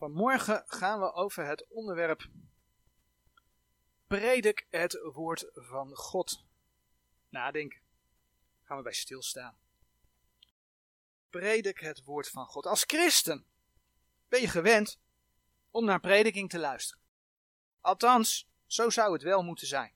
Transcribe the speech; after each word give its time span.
Vanmorgen 0.00 0.62
gaan 0.66 1.00
we 1.00 1.12
over 1.12 1.46
het 1.46 1.66
onderwerp 1.68 2.28
Predik 4.06 4.66
het 4.70 5.00
woord 5.12 5.50
van 5.54 5.94
God. 5.94 6.44
Nadenken. 7.28 7.80
Gaan 8.62 8.76
we 8.76 8.82
bij 8.82 8.92
stilstaan. 8.92 9.56
Predik 11.30 11.78
het 11.78 12.04
woord 12.04 12.28
van 12.28 12.46
God. 12.46 12.66
Als 12.66 12.84
christen 12.86 13.44
ben 14.28 14.40
je 14.40 14.48
gewend 14.48 14.98
om 15.70 15.84
naar 15.84 16.00
prediking 16.00 16.50
te 16.50 16.58
luisteren. 16.58 17.02
Althans, 17.80 18.48
zo 18.66 18.90
zou 18.90 19.12
het 19.12 19.22
wel 19.22 19.42
moeten 19.42 19.66
zijn. 19.66 19.92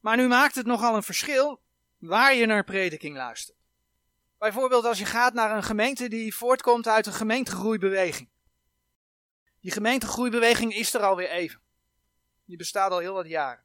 Maar 0.00 0.16
nu 0.16 0.28
maakt 0.28 0.54
het 0.54 0.66
nogal 0.66 0.96
een 0.96 1.02
verschil 1.02 1.62
waar 1.98 2.34
je 2.34 2.46
naar 2.46 2.64
prediking 2.64 3.16
luistert. 3.16 3.58
Bijvoorbeeld 4.38 4.84
als 4.84 4.98
je 4.98 5.06
gaat 5.06 5.34
naar 5.34 5.56
een 5.56 5.62
gemeente 5.62 6.08
die 6.08 6.34
voortkomt 6.34 6.88
uit 6.88 7.06
een 7.06 7.12
gemeentegroeibeweging. 7.12 8.34
Die 9.66 9.74
gemeentegroeibeweging 9.74 10.74
is 10.74 10.94
er 10.94 11.00
alweer 11.00 11.30
even. 11.30 11.60
Die 12.44 12.56
bestaat 12.56 12.90
al 12.90 12.98
heel 12.98 13.14
wat 13.14 13.26
jaren. 13.26 13.64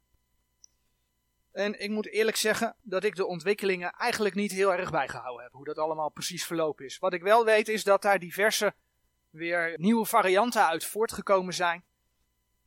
En 1.52 1.80
ik 1.80 1.90
moet 1.90 2.06
eerlijk 2.06 2.36
zeggen 2.36 2.76
dat 2.80 3.04
ik 3.04 3.14
de 3.14 3.26
ontwikkelingen 3.26 3.90
eigenlijk 3.92 4.34
niet 4.34 4.52
heel 4.52 4.74
erg 4.74 4.90
bijgehouden 4.90 5.42
heb. 5.42 5.52
Hoe 5.52 5.64
dat 5.64 5.78
allemaal 5.78 6.10
precies 6.10 6.46
verlopen 6.46 6.84
is. 6.84 6.98
Wat 6.98 7.12
ik 7.12 7.22
wel 7.22 7.44
weet 7.44 7.68
is 7.68 7.84
dat 7.84 8.02
daar 8.02 8.18
diverse 8.18 8.74
weer 9.30 9.78
nieuwe 9.78 10.04
varianten 10.04 10.66
uit 10.66 10.84
voortgekomen 10.84 11.54
zijn. 11.54 11.84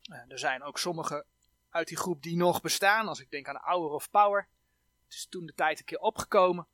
Eh, 0.02 0.18
er 0.28 0.38
zijn 0.38 0.62
ook 0.62 0.78
sommige 0.78 1.24
uit 1.70 1.88
die 1.88 1.96
groep 1.96 2.22
die 2.22 2.36
nog 2.36 2.60
bestaan. 2.60 3.08
Als 3.08 3.20
ik 3.20 3.30
denk 3.30 3.48
aan 3.48 3.60
Hour 3.62 3.90
of 3.90 4.10
Power. 4.10 4.48
Het 5.04 5.14
is 5.14 5.26
toen 5.26 5.46
de 5.46 5.54
tijd 5.54 5.78
een 5.78 5.84
keer 5.84 5.98
opgekomen. 5.98 6.66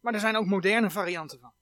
Maar 0.00 0.14
er 0.14 0.20
zijn 0.20 0.36
ook 0.36 0.46
moderne 0.46 0.90
varianten 0.90 1.40
van. 1.40 1.52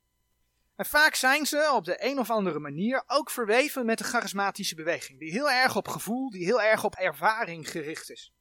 En 0.79 0.87
vaak 0.87 1.15
zijn 1.15 1.47
ze 1.47 1.71
op 1.75 1.85
de 1.85 2.05
een 2.05 2.19
of 2.19 2.31
andere 2.31 2.59
manier 2.59 3.03
ook 3.07 3.31
verweven 3.31 3.87
met 3.87 3.99
de 3.99 4.05
charismatische 4.05 4.75
beweging, 4.75 5.19
die 5.19 5.31
heel 5.31 5.51
erg 5.51 5.77
op 5.77 5.89
gevoel, 5.89 6.31
die 6.31 6.45
heel 6.45 6.62
erg 6.62 6.85
op 6.85 6.95
ervaring 6.95 7.70
gericht 7.70 8.11
is. 8.11 8.33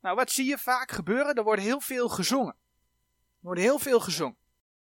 Nou, 0.00 0.16
wat 0.16 0.30
zie 0.30 0.44
je 0.44 0.58
vaak 0.58 0.90
gebeuren? 0.90 1.34
Er 1.34 1.42
wordt 1.42 1.62
heel 1.62 1.80
veel 1.80 2.08
gezongen. 2.08 2.54
Er 2.54 3.38
wordt 3.40 3.60
heel 3.60 3.78
veel 3.78 4.00
gezongen. 4.00 4.36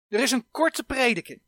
Er 0.08 0.20
is 0.20 0.30
een 0.30 0.50
korte 0.50 0.84
prediking. 0.84 1.42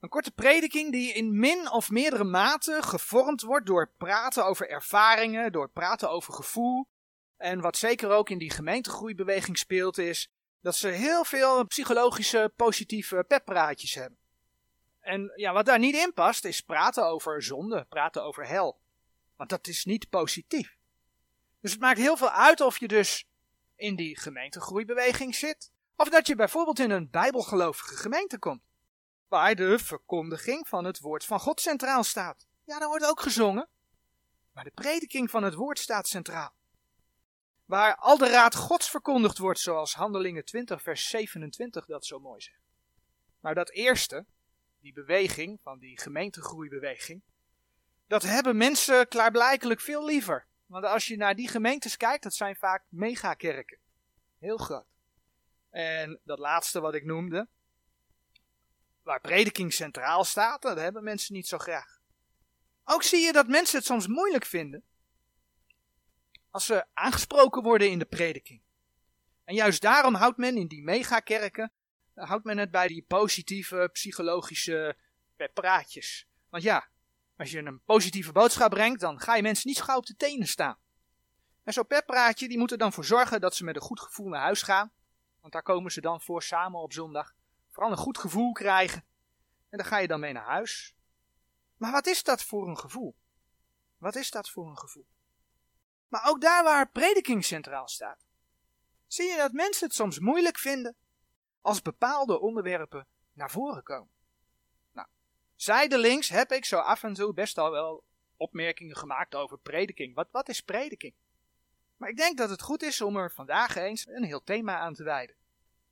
Een 0.00 0.08
korte 0.08 0.32
prediking 0.32 0.92
die 0.92 1.12
in 1.12 1.38
min 1.38 1.70
of 1.70 1.90
meerdere 1.90 2.24
mate 2.24 2.78
gevormd 2.82 3.42
wordt 3.42 3.66
door 3.66 3.90
praten 3.98 4.46
over 4.46 4.68
ervaringen, 4.68 5.52
door 5.52 5.70
praten 5.70 6.10
over 6.10 6.32
gevoel. 6.32 6.88
En 7.36 7.60
wat 7.60 7.76
zeker 7.76 8.10
ook 8.10 8.30
in 8.30 8.38
die 8.38 8.50
gemeentegroeibeweging 8.50 9.58
speelt 9.58 9.98
is 9.98 10.30
dat 10.62 10.76
ze 10.76 10.88
heel 10.88 11.24
veel 11.24 11.66
psychologische 11.66 12.52
positieve 12.56 13.24
peppraatjes 13.28 13.94
hebben. 13.94 14.18
En 15.00 15.32
ja, 15.36 15.52
wat 15.52 15.66
daar 15.66 15.78
niet 15.78 15.94
in 15.94 16.12
past 16.12 16.44
is 16.44 16.60
praten 16.60 17.06
over 17.06 17.42
zonde, 17.42 17.86
praten 17.88 18.24
over 18.24 18.46
hel. 18.46 18.80
Want 19.36 19.50
dat 19.50 19.66
is 19.66 19.84
niet 19.84 20.08
positief. 20.08 20.76
Dus 21.60 21.70
het 21.72 21.80
maakt 21.80 21.98
heel 21.98 22.16
veel 22.16 22.30
uit 22.30 22.60
of 22.60 22.78
je 22.78 22.88
dus 22.88 23.26
in 23.76 23.96
die 23.96 24.18
gemeentegroeibeweging 24.18 25.34
zit, 25.34 25.70
of 25.96 26.08
dat 26.08 26.26
je 26.26 26.34
bijvoorbeeld 26.34 26.78
in 26.78 26.90
een 26.90 27.10
bijbelgelovige 27.10 27.96
gemeente 27.96 28.38
komt, 28.38 28.62
waar 29.28 29.54
de 29.54 29.78
verkondiging 29.78 30.68
van 30.68 30.84
het 30.84 31.00
woord 31.00 31.24
van 31.24 31.40
God 31.40 31.60
centraal 31.60 32.04
staat. 32.04 32.46
Ja, 32.64 32.78
daar 32.78 32.88
wordt 32.88 33.06
ook 33.06 33.20
gezongen, 33.20 33.68
maar 34.52 34.64
de 34.64 34.70
prediking 34.74 35.30
van 35.30 35.42
het 35.42 35.54
woord 35.54 35.78
staat 35.78 36.08
centraal 36.08 36.54
waar 37.72 37.96
al 37.96 38.18
de 38.18 38.28
raad 38.28 38.54
Gods 38.54 38.90
verkondigd 38.90 39.38
wordt, 39.38 39.60
zoals 39.60 39.94
Handelingen 39.94 40.44
20, 40.44 40.82
vers 40.82 41.08
27 41.08 41.86
dat 41.86 42.06
zo 42.06 42.20
mooi 42.20 42.40
zegt. 42.40 42.62
Maar 43.40 43.54
dat 43.54 43.70
eerste, 43.70 44.24
die 44.80 44.92
beweging 44.92 45.60
van 45.62 45.78
die 45.78 46.00
gemeentegroeibeweging, 46.00 47.22
dat 48.06 48.22
hebben 48.22 48.56
mensen 48.56 49.08
klaarblijkelijk 49.08 49.80
veel 49.80 50.04
liever. 50.04 50.46
Want 50.66 50.84
als 50.84 51.06
je 51.06 51.16
naar 51.16 51.34
die 51.34 51.48
gemeentes 51.48 51.96
kijkt, 51.96 52.22
dat 52.22 52.34
zijn 52.34 52.56
vaak 52.56 52.84
megakerken. 52.88 53.78
Heel 54.38 54.56
groot. 54.56 54.86
En 55.70 56.20
dat 56.24 56.38
laatste 56.38 56.80
wat 56.80 56.94
ik 56.94 57.04
noemde, 57.04 57.48
waar 59.02 59.20
prediking 59.20 59.72
centraal 59.72 60.24
staat, 60.24 60.62
dat 60.62 60.76
hebben 60.76 61.04
mensen 61.04 61.34
niet 61.34 61.48
zo 61.48 61.58
graag. 61.58 62.00
Ook 62.84 63.02
zie 63.02 63.20
je 63.20 63.32
dat 63.32 63.46
mensen 63.46 63.78
het 63.78 63.86
soms 63.86 64.06
moeilijk 64.06 64.44
vinden 64.44 64.84
als 66.52 66.66
ze 66.66 66.86
aangesproken 66.94 67.62
worden 67.62 67.90
in 67.90 67.98
de 67.98 68.04
prediking. 68.04 68.62
En 69.44 69.54
juist 69.54 69.80
daarom 69.80 70.14
houdt 70.14 70.36
men 70.36 70.56
in 70.56 70.66
die 70.66 70.82
megakerken, 70.82 71.72
eh, 72.14 72.28
houdt 72.28 72.44
men 72.44 72.58
het 72.58 72.70
bij 72.70 72.88
die 72.88 73.04
positieve 73.08 73.88
psychologische 73.92 74.96
praatjes. 75.54 76.26
Want 76.48 76.62
ja, 76.62 76.88
als 77.36 77.50
je 77.50 77.58
een 77.58 77.82
positieve 77.84 78.32
boodschap 78.32 78.70
brengt, 78.70 79.00
dan 79.00 79.20
ga 79.20 79.36
je 79.36 79.42
mensen 79.42 79.68
niet 79.68 79.76
zo 79.76 79.84
gauw 79.84 79.96
op 79.96 80.06
de 80.06 80.16
tenen 80.16 80.46
staan. 80.46 80.78
En 81.62 81.72
zo'n 81.72 81.86
peppraatje, 81.86 82.48
die 82.48 82.58
moet 82.58 82.70
er 82.70 82.78
dan 82.78 82.92
voor 82.92 83.04
zorgen 83.04 83.40
dat 83.40 83.54
ze 83.54 83.64
met 83.64 83.76
een 83.76 83.82
goed 83.82 84.00
gevoel 84.00 84.28
naar 84.28 84.40
huis 84.40 84.62
gaan. 84.62 84.92
Want 85.40 85.52
daar 85.52 85.62
komen 85.62 85.92
ze 85.92 86.00
dan 86.00 86.20
voor 86.20 86.42
samen 86.42 86.80
op 86.80 86.92
zondag. 86.92 87.34
Vooral 87.70 87.92
een 87.92 87.98
goed 87.98 88.18
gevoel 88.18 88.52
krijgen. 88.52 89.04
En 89.68 89.78
daar 89.78 89.86
ga 89.86 89.98
je 89.98 90.08
dan 90.08 90.20
mee 90.20 90.32
naar 90.32 90.46
huis. 90.46 90.94
Maar 91.76 91.92
wat 91.92 92.06
is 92.06 92.22
dat 92.22 92.42
voor 92.42 92.68
een 92.68 92.78
gevoel? 92.78 93.16
Wat 93.98 94.14
is 94.14 94.30
dat 94.30 94.50
voor 94.50 94.70
een 94.70 94.78
gevoel? 94.78 95.06
Maar 96.12 96.28
ook 96.28 96.40
daar 96.40 96.64
waar 96.64 96.90
prediking 96.90 97.44
centraal 97.44 97.88
staat, 97.88 98.24
zie 99.06 99.30
je 99.30 99.36
dat 99.36 99.52
mensen 99.52 99.86
het 99.86 99.96
soms 99.96 100.18
moeilijk 100.18 100.58
vinden 100.58 100.96
als 101.60 101.82
bepaalde 101.82 102.40
onderwerpen 102.40 103.06
naar 103.32 103.50
voren 103.50 103.82
komen. 103.82 104.12
Nou, 104.92 105.08
zijdelings 105.56 106.28
heb 106.28 106.52
ik 106.52 106.64
zo 106.64 106.78
af 106.78 107.02
en 107.02 107.14
toe 107.14 107.34
best 107.34 107.58
al 107.58 107.70
wel 107.70 108.04
opmerkingen 108.36 108.96
gemaakt 108.96 109.34
over 109.34 109.58
prediking. 109.58 110.14
Wat, 110.14 110.28
wat 110.30 110.48
is 110.48 110.60
prediking? 110.60 111.14
Maar 111.96 112.08
ik 112.08 112.16
denk 112.16 112.38
dat 112.38 112.50
het 112.50 112.62
goed 112.62 112.82
is 112.82 113.00
om 113.00 113.16
er 113.16 113.32
vandaag 113.32 113.76
eens 113.76 114.06
een 114.06 114.24
heel 114.24 114.42
thema 114.42 114.78
aan 114.78 114.94
te 114.94 115.04
wijden. 115.04 115.36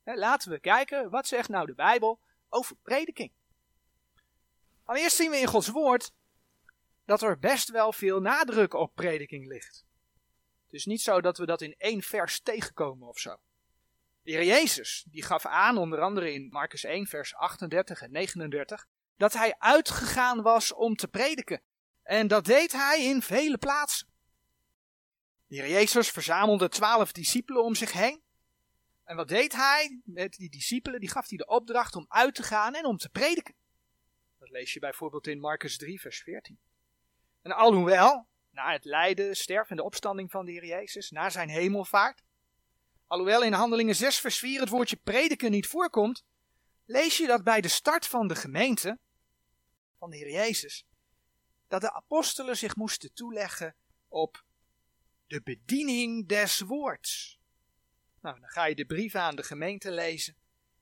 Laten 0.03 0.51
we 0.51 0.59
kijken, 0.59 1.09
wat 1.09 1.27
zegt 1.27 1.49
nou 1.49 1.65
de 1.65 1.75
Bijbel 1.75 2.19
over 2.49 2.75
prediking? 2.75 3.31
Allereerst 4.83 5.15
zien 5.15 5.29
we 5.29 5.37
in 5.37 5.47
Gods 5.47 5.67
woord 5.67 6.11
dat 7.05 7.21
er 7.21 7.39
best 7.39 7.69
wel 7.69 7.93
veel 7.93 8.19
nadruk 8.19 8.73
op 8.73 8.95
prediking 8.95 9.47
ligt. 9.47 9.89
Het 10.71 10.79
is 10.79 10.85
niet 10.85 11.01
zo 11.01 11.21
dat 11.21 11.37
we 11.37 11.45
dat 11.45 11.61
in 11.61 11.75
één 11.77 12.01
vers 12.01 12.39
tegenkomen 12.39 13.07
of 13.07 13.19
zo. 13.19 13.39
De 14.23 14.31
Heer 14.31 14.43
Jezus, 14.43 15.05
die 15.07 15.23
gaf 15.23 15.45
aan, 15.45 15.77
onder 15.77 16.01
andere 16.01 16.33
in 16.33 16.49
Marcus 16.49 16.83
1, 16.83 17.07
vers 17.07 17.35
38 17.35 18.01
en 18.01 18.11
39, 18.11 18.87
dat 19.17 19.33
hij 19.33 19.55
uitgegaan 19.57 20.41
was 20.41 20.73
om 20.73 20.95
te 20.95 21.07
prediken. 21.07 21.61
En 22.03 22.27
dat 22.27 22.45
deed 22.45 22.71
hij 22.71 23.03
in 23.03 23.21
vele 23.21 23.57
plaatsen. 23.57 24.07
De 25.47 25.55
Heer 25.55 25.69
Jezus 25.69 26.09
verzamelde 26.09 26.69
twaalf 26.69 27.11
discipelen 27.11 27.63
om 27.63 27.75
zich 27.75 27.91
heen. 27.91 28.21
En 29.03 29.15
wat 29.15 29.27
deed 29.27 29.55
hij 29.55 30.01
met 30.05 30.33
die 30.33 30.49
discipelen? 30.49 30.99
Die 30.99 31.09
gaf 31.09 31.29
hij 31.29 31.37
de 31.37 31.47
opdracht 31.47 31.95
om 31.95 32.05
uit 32.09 32.35
te 32.35 32.43
gaan 32.43 32.75
en 32.75 32.85
om 32.85 32.97
te 32.97 33.09
prediken. 33.09 33.55
Dat 34.39 34.49
lees 34.49 34.73
je 34.73 34.79
bijvoorbeeld 34.79 35.27
in 35.27 35.39
Marcus 35.39 35.77
3, 35.77 36.01
vers 36.01 36.21
14. 36.21 36.59
En 37.41 37.51
alhoewel 37.51 38.29
na 38.51 38.71
het 38.71 38.85
lijden, 38.85 39.35
sterven 39.35 39.69
en 39.69 39.75
de 39.75 39.83
opstanding 39.83 40.31
van 40.31 40.45
de 40.45 40.51
Heer 40.51 40.65
Jezus, 40.65 41.09
na 41.09 41.29
zijn 41.29 41.49
hemelvaart. 41.49 42.23
Alhoewel 43.07 43.43
in 43.43 43.53
Handelingen 43.53 43.95
6 43.95 44.19
vers 44.19 44.39
4 44.39 44.59
het 44.59 44.69
woordje 44.69 44.95
prediken 44.95 45.51
niet 45.51 45.67
voorkomt, 45.67 46.23
lees 46.85 47.17
je 47.17 47.27
dat 47.27 47.43
bij 47.43 47.61
de 47.61 47.67
start 47.67 48.07
van 48.07 48.27
de 48.27 48.35
gemeente 48.35 48.99
van 49.97 50.09
de 50.09 50.17
Heer 50.17 50.31
Jezus, 50.31 50.85
dat 51.67 51.81
de 51.81 51.93
apostelen 51.93 52.57
zich 52.57 52.75
moesten 52.75 53.13
toeleggen 53.13 53.75
op 54.07 54.45
de 55.27 55.41
bediening 55.41 56.27
des 56.27 56.59
woords. 56.59 57.39
Nou, 58.21 58.39
dan 58.39 58.49
ga 58.49 58.65
je 58.65 58.75
de 58.75 58.85
brieven 58.85 59.21
aan 59.21 59.35
de 59.35 59.43
gemeente 59.43 59.91
lezen 59.91 60.35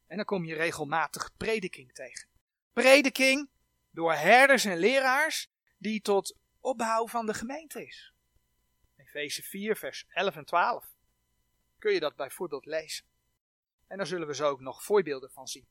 en 0.08 0.16
dan 0.16 0.26
kom 0.26 0.46
je 0.46 0.56
regelmatig 0.56 1.32
prediking 1.38 1.94
tegen. 1.94 2.30
Prediking 2.74 3.50
door 3.92 4.14
herders 4.14 4.66
en 4.66 4.78
leraars 4.78 5.48
die 5.78 6.02
tot 6.02 6.36
opbouw 6.60 7.08
van 7.08 7.26
de 7.26 7.34
gemeente 7.34 7.86
is. 7.86 8.14
Efeze 8.96 9.44
4, 9.44 9.76
vers 9.76 10.06
11 10.10 10.36
en 10.36 10.46
12. 10.46 10.96
Kun 11.78 11.94
je 11.94 12.00
dat 12.00 12.16
bijvoorbeeld 12.16 12.66
lezen. 12.66 13.06
En 13.88 13.98
daar 13.98 14.08
zullen 14.08 14.28
we 14.28 14.36
zo 14.36 14.50
ook 14.50 14.60
nog 14.60 14.84
voorbeelden 14.84 15.32
van 15.32 15.48
zien. 15.48 15.68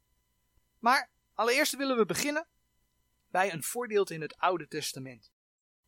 Maar 0.78 1.10
allereerst 1.34 1.76
willen 1.76 1.96
we 1.96 2.06
beginnen 2.06 2.46
bij 3.28 3.52
een 3.52 3.62
voorbeeld 3.62 4.10
in 4.10 4.20
het 4.20 4.36
Oude 4.36 4.68
Testament. 4.68 5.32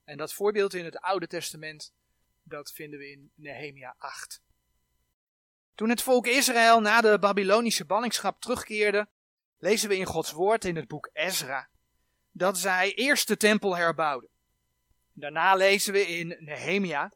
En 0.04 0.16
dat 0.16 0.32
voorbeeld 0.32 0.74
in 0.74 0.84
het 0.84 0.98
Oude 1.00 1.26
Testament, 1.26 1.94
dat 2.42 2.72
vinden 2.72 2.98
we 2.98 3.10
in 3.10 3.32
Nehemia 3.34 3.94
8. 3.98 4.42
Toen 5.74 5.88
het 5.88 6.02
volk 6.02 6.26
Israël 6.26 6.80
na 6.80 7.00
de 7.00 7.18
Babylonische 7.18 7.84
ballingschap 7.84 8.40
terugkeerde, 8.40 9.08
lezen 9.58 9.88
we 9.88 9.96
in 9.96 10.06
Gods 10.06 10.32
woord 10.32 10.64
in 10.64 10.76
het 10.76 10.88
boek 10.88 11.10
Ezra 11.12 11.68
dat 12.32 12.58
zij 12.58 12.94
eerst 12.94 13.28
de 13.28 13.36
tempel 13.36 13.76
herbouwden. 13.76 14.29
Daarna 15.12 15.54
lezen 15.54 15.92
we 15.92 16.06
in 16.06 16.36
Nehemia 16.38 17.12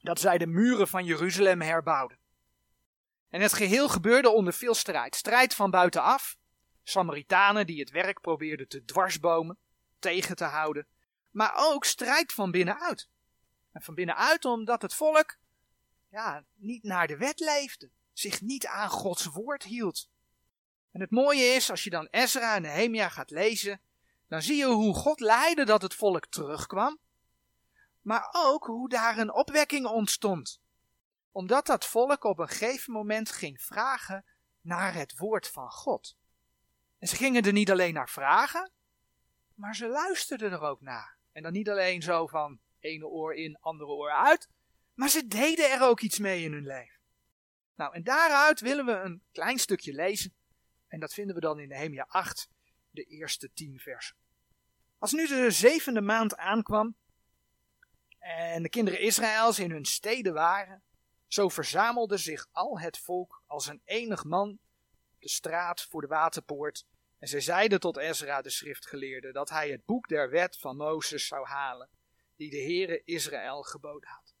dat 0.00 0.20
zij 0.20 0.38
de 0.38 0.46
muren 0.46 0.88
van 0.88 1.04
Jeruzalem 1.04 1.60
herbouwden. 1.60 2.18
En 3.28 3.40
het 3.40 3.52
geheel 3.52 3.88
gebeurde 3.88 4.30
onder 4.30 4.52
veel 4.52 4.74
strijd. 4.74 5.14
Strijd 5.16 5.54
van 5.54 5.70
buitenaf, 5.70 6.36
Samaritanen 6.82 7.66
die 7.66 7.80
het 7.80 7.90
werk 7.90 8.20
probeerden 8.20 8.68
te 8.68 8.84
dwarsbomen, 8.84 9.58
tegen 9.98 10.36
te 10.36 10.44
houden, 10.44 10.86
maar 11.30 11.52
ook 11.56 11.84
strijd 11.84 12.32
van 12.32 12.50
binnenuit. 12.50 13.08
En 13.72 13.82
van 13.82 13.94
binnenuit 13.94 14.44
omdat 14.44 14.82
het 14.82 14.94
volk 14.94 15.36
ja, 16.10 16.44
niet 16.54 16.82
naar 16.82 17.06
de 17.06 17.16
wet 17.16 17.40
leefde, 17.40 17.90
zich 18.12 18.40
niet 18.40 18.66
aan 18.66 18.88
Gods 18.88 19.24
woord 19.24 19.62
hield. 19.62 20.08
En 20.90 21.00
het 21.00 21.10
mooie 21.10 21.44
is, 21.44 21.70
als 21.70 21.84
je 21.84 21.90
dan 21.90 22.08
Ezra 22.10 22.54
en 22.54 22.62
Nehemia 22.62 23.08
gaat 23.08 23.30
lezen, 23.30 23.80
dan 24.28 24.42
zie 24.42 24.56
je 24.56 24.66
hoe 24.66 24.94
God 24.94 25.20
leidde 25.20 25.64
dat 25.64 25.82
het 25.82 25.94
volk 25.94 26.26
terugkwam, 26.26 26.98
maar 28.00 28.28
ook 28.32 28.66
hoe 28.66 28.88
daar 28.88 29.18
een 29.18 29.32
opwekking 29.32 29.86
ontstond. 29.86 30.60
Omdat 31.32 31.66
dat 31.66 31.86
volk 31.86 32.24
op 32.24 32.38
een 32.38 32.48
gegeven 32.48 32.92
moment 32.92 33.30
ging 33.30 33.60
vragen 33.60 34.24
naar 34.60 34.94
het 34.94 35.18
woord 35.18 35.48
van 35.48 35.70
God. 35.70 36.16
En 36.98 37.08
ze 37.08 37.16
gingen 37.16 37.42
er 37.42 37.52
niet 37.52 37.70
alleen 37.70 37.94
naar 37.94 38.08
vragen, 38.08 38.70
maar 39.54 39.76
ze 39.76 39.88
luisterden 39.88 40.52
er 40.52 40.60
ook 40.60 40.80
naar. 40.80 41.16
En 41.32 41.42
dan 41.42 41.52
niet 41.52 41.68
alleen 41.68 42.02
zo 42.02 42.26
van 42.26 42.60
ene 42.80 43.06
oor 43.06 43.34
in, 43.34 43.58
andere 43.60 43.90
oor 43.90 44.10
uit, 44.10 44.48
maar 44.94 45.08
ze 45.08 45.26
deden 45.26 45.70
er 45.70 45.82
ook 45.82 46.00
iets 46.00 46.18
mee 46.18 46.44
in 46.44 46.52
hun 46.52 46.66
leven. 46.66 47.00
Nou, 47.74 47.94
en 47.94 48.02
daaruit 48.02 48.60
willen 48.60 48.86
we 48.86 48.92
een 48.92 49.22
klein 49.32 49.58
stukje 49.58 49.92
lezen. 49.92 50.34
En 50.86 51.00
dat 51.00 51.14
vinden 51.14 51.34
we 51.34 51.40
dan 51.40 51.58
in 51.58 51.68
Nehemia 51.68 52.04
8, 52.08 52.48
de 52.90 53.04
eerste 53.04 53.52
tien 53.52 53.78
versen. 53.78 54.16
Als 54.98 55.12
nu 55.12 55.26
de 55.26 55.50
zevende 55.50 56.00
maand 56.00 56.36
aankwam 56.36 56.96
en 58.18 58.62
de 58.62 58.68
kinderen 58.68 59.00
Israëls 59.00 59.58
in 59.58 59.70
hun 59.70 59.84
steden 59.84 60.34
waren, 60.34 60.82
zo 61.26 61.48
verzamelde 61.48 62.16
zich 62.16 62.48
al 62.52 62.80
het 62.80 62.98
volk 62.98 63.42
als 63.46 63.66
een 63.66 63.82
enig 63.84 64.24
man 64.24 64.50
op 64.50 65.20
de 65.20 65.28
straat 65.28 65.82
voor 65.82 66.00
de 66.00 66.06
waterpoort. 66.06 66.86
En 67.18 67.28
zij 67.28 67.40
zeiden 67.40 67.80
tot 67.80 67.96
Ezra 67.96 68.42
de 68.42 68.50
schriftgeleerde 68.50 69.32
dat 69.32 69.48
hij 69.50 69.70
het 69.70 69.84
boek 69.84 70.08
der 70.08 70.30
wet 70.30 70.58
van 70.58 70.76
Mozes 70.76 71.26
zou 71.26 71.46
halen, 71.46 71.88
die 72.36 72.50
de 72.50 72.62
Heere 72.62 73.02
Israël 73.04 73.62
geboden 73.62 74.08
had. 74.08 74.34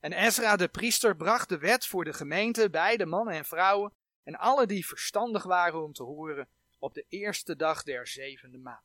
En 0.00 0.12
Ezra 0.12 0.56
de 0.56 0.68
priester 0.68 1.16
bracht 1.16 1.48
de 1.48 1.58
wet 1.58 1.86
voor 1.86 2.04
de 2.04 2.12
gemeente 2.12 2.70
bij 2.70 2.96
de 2.96 3.06
mannen 3.06 3.34
en 3.34 3.44
vrouwen 3.44 3.92
en 4.22 4.36
alle 4.36 4.66
die 4.66 4.86
verstandig 4.86 5.42
waren 5.42 5.82
om 5.82 5.92
te 5.92 6.02
horen 6.02 6.48
op 6.78 6.94
de 6.94 7.04
eerste 7.08 7.56
dag 7.56 7.82
der 7.82 8.06
zevende 8.06 8.58
maand. 8.58 8.84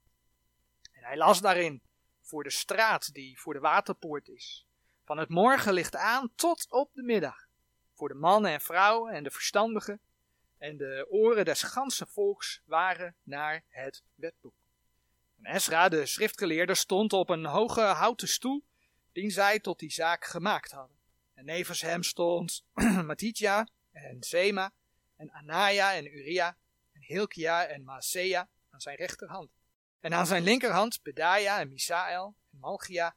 En 0.92 1.04
hij 1.04 1.18
las 1.18 1.42
daarin 1.42 1.82
voor 2.22 2.44
de 2.44 2.50
straat 2.50 3.14
die 3.14 3.40
voor 3.40 3.54
de 3.54 3.60
waterpoort 3.60 4.28
is, 4.28 4.66
van 5.06 5.18
het 5.18 5.30
morgenlicht 5.30 5.96
aan 5.96 6.32
tot 6.36 6.68
op 6.70 6.90
de 6.94 7.04
middag, 7.04 7.48
voor 7.94 8.08
de 8.08 8.14
mannen 8.16 8.52
en 8.52 8.62
vrouwen 8.62 9.14
en 9.14 9.24
de 9.24 9.32
verstandigen, 9.32 10.00
en 10.58 10.78
de 10.78 11.08
oren 11.10 11.46
des 11.46 11.64
ganse 11.64 12.06
volks 12.06 12.62
waren 12.66 13.16
naar 13.24 13.64
het 13.70 14.04
wetboek. 14.16 14.54
En 15.42 15.56
Ezra, 15.56 15.90
de 15.90 16.06
schriftgeleerde, 16.06 16.76
stond 16.76 17.14
op 17.14 17.30
een 17.30 17.46
hoge 17.46 17.82
houten 17.82 18.28
stoel, 18.28 18.64
die 19.12 19.30
zij 19.30 19.60
tot 19.60 19.80
die 19.80 19.92
zaak 19.92 20.26
gemaakt 20.26 20.72
hadden. 20.72 20.98
En 21.34 21.46
nevens 21.46 21.82
hem 21.82 22.04
stond 22.04 22.66
Matitja 23.06 23.68
en 23.92 24.24
Zema 24.24 24.72
en 25.16 25.32
Anaya 25.32 25.94
en 25.94 26.06
Uria 26.06 26.58
Hilkia 27.12 27.66
en 27.66 27.84
Maasea 27.84 28.50
aan 28.70 28.82
zijn 28.82 28.96
rechterhand. 28.96 29.50
En 30.00 30.14
aan 30.14 30.26
zijn 30.26 30.44
linkerhand 30.44 31.02
Bedaja 31.02 31.60
en 31.60 31.70
Misael 31.70 32.36
en 32.52 32.60
Malchia 32.60 33.16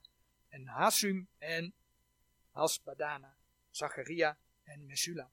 en 0.48 0.66
Hasum 0.66 1.28
en 1.38 1.74
Hasbadana, 2.50 3.36
Zacharia 3.70 4.38
en 4.62 4.86
Mesula. 4.86 5.30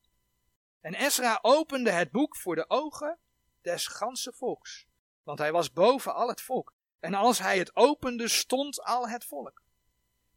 En 0.81 0.93
Ezra 0.93 1.39
opende 1.41 1.91
het 1.91 2.11
boek 2.11 2.37
voor 2.37 2.55
de 2.55 2.69
ogen 2.69 3.19
des 3.61 3.87
ganse 3.87 4.33
volks, 4.33 4.85
want 5.23 5.39
hij 5.39 5.51
was 5.51 5.71
boven 5.71 6.13
al 6.13 6.27
het 6.27 6.41
volk. 6.41 6.73
En 6.99 7.13
als 7.13 7.39
hij 7.39 7.57
het 7.57 7.75
opende, 7.75 8.27
stond 8.27 8.83
al 8.83 9.09
het 9.09 9.25
volk. 9.25 9.61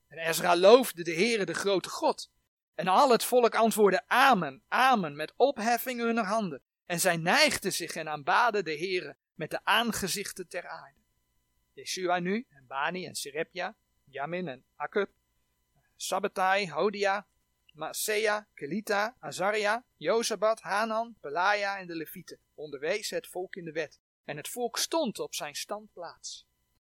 En 0.08 0.18
Ezra 0.18 0.56
loofde 0.56 1.02
de 1.02 1.14
Heere, 1.14 1.44
de 1.44 1.54
grote 1.54 1.88
God. 1.88 2.30
En 2.74 2.88
al 2.88 3.10
het 3.10 3.24
volk 3.24 3.54
antwoordde 3.54 4.08
Amen, 4.08 4.62
Amen, 4.68 5.16
met 5.16 5.32
opheffing 5.36 6.00
hunner 6.00 6.24
handen. 6.24 6.62
En 6.86 7.00
zij 7.00 7.16
neigden 7.16 7.72
zich 7.72 7.94
en 7.94 8.08
aanbaden 8.08 8.64
de 8.64 8.76
Heere 8.76 9.16
met 9.34 9.50
de 9.50 9.64
aangezichten 9.64 10.48
ter 10.48 10.68
aarde. 10.68 11.00
Yeshua 11.72 12.18
nu, 12.18 12.46
en 12.48 12.66
Bani 12.66 13.06
en 13.06 13.14
Serepja, 13.14 13.76
Jamin 14.04 14.48
en 14.48 14.64
Akub, 14.76 15.10
Sabbatai, 15.96 16.70
Hodia, 16.70 17.26
Maasea, 17.72 18.48
Kelita, 18.54 19.16
Azaria, 19.20 19.84
Jozabat, 19.96 20.60
Hanan, 20.60 21.16
Pelaja 21.20 21.78
en 21.78 21.86
de 21.86 21.94
Levieten 21.94 22.38
onderwezen 22.54 23.16
het 23.16 23.26
volk 23.26 23.56
in 23.56 23.64
de 23.64 23.72
wet. 23.72 24.00
En 24.24 24.36
het 24.36 24.48
volk 24.48 24.78
stond 24.78 25.18
op 25.18 25.34
zijn 25.34 25.54
standplaats. 25.54 26.46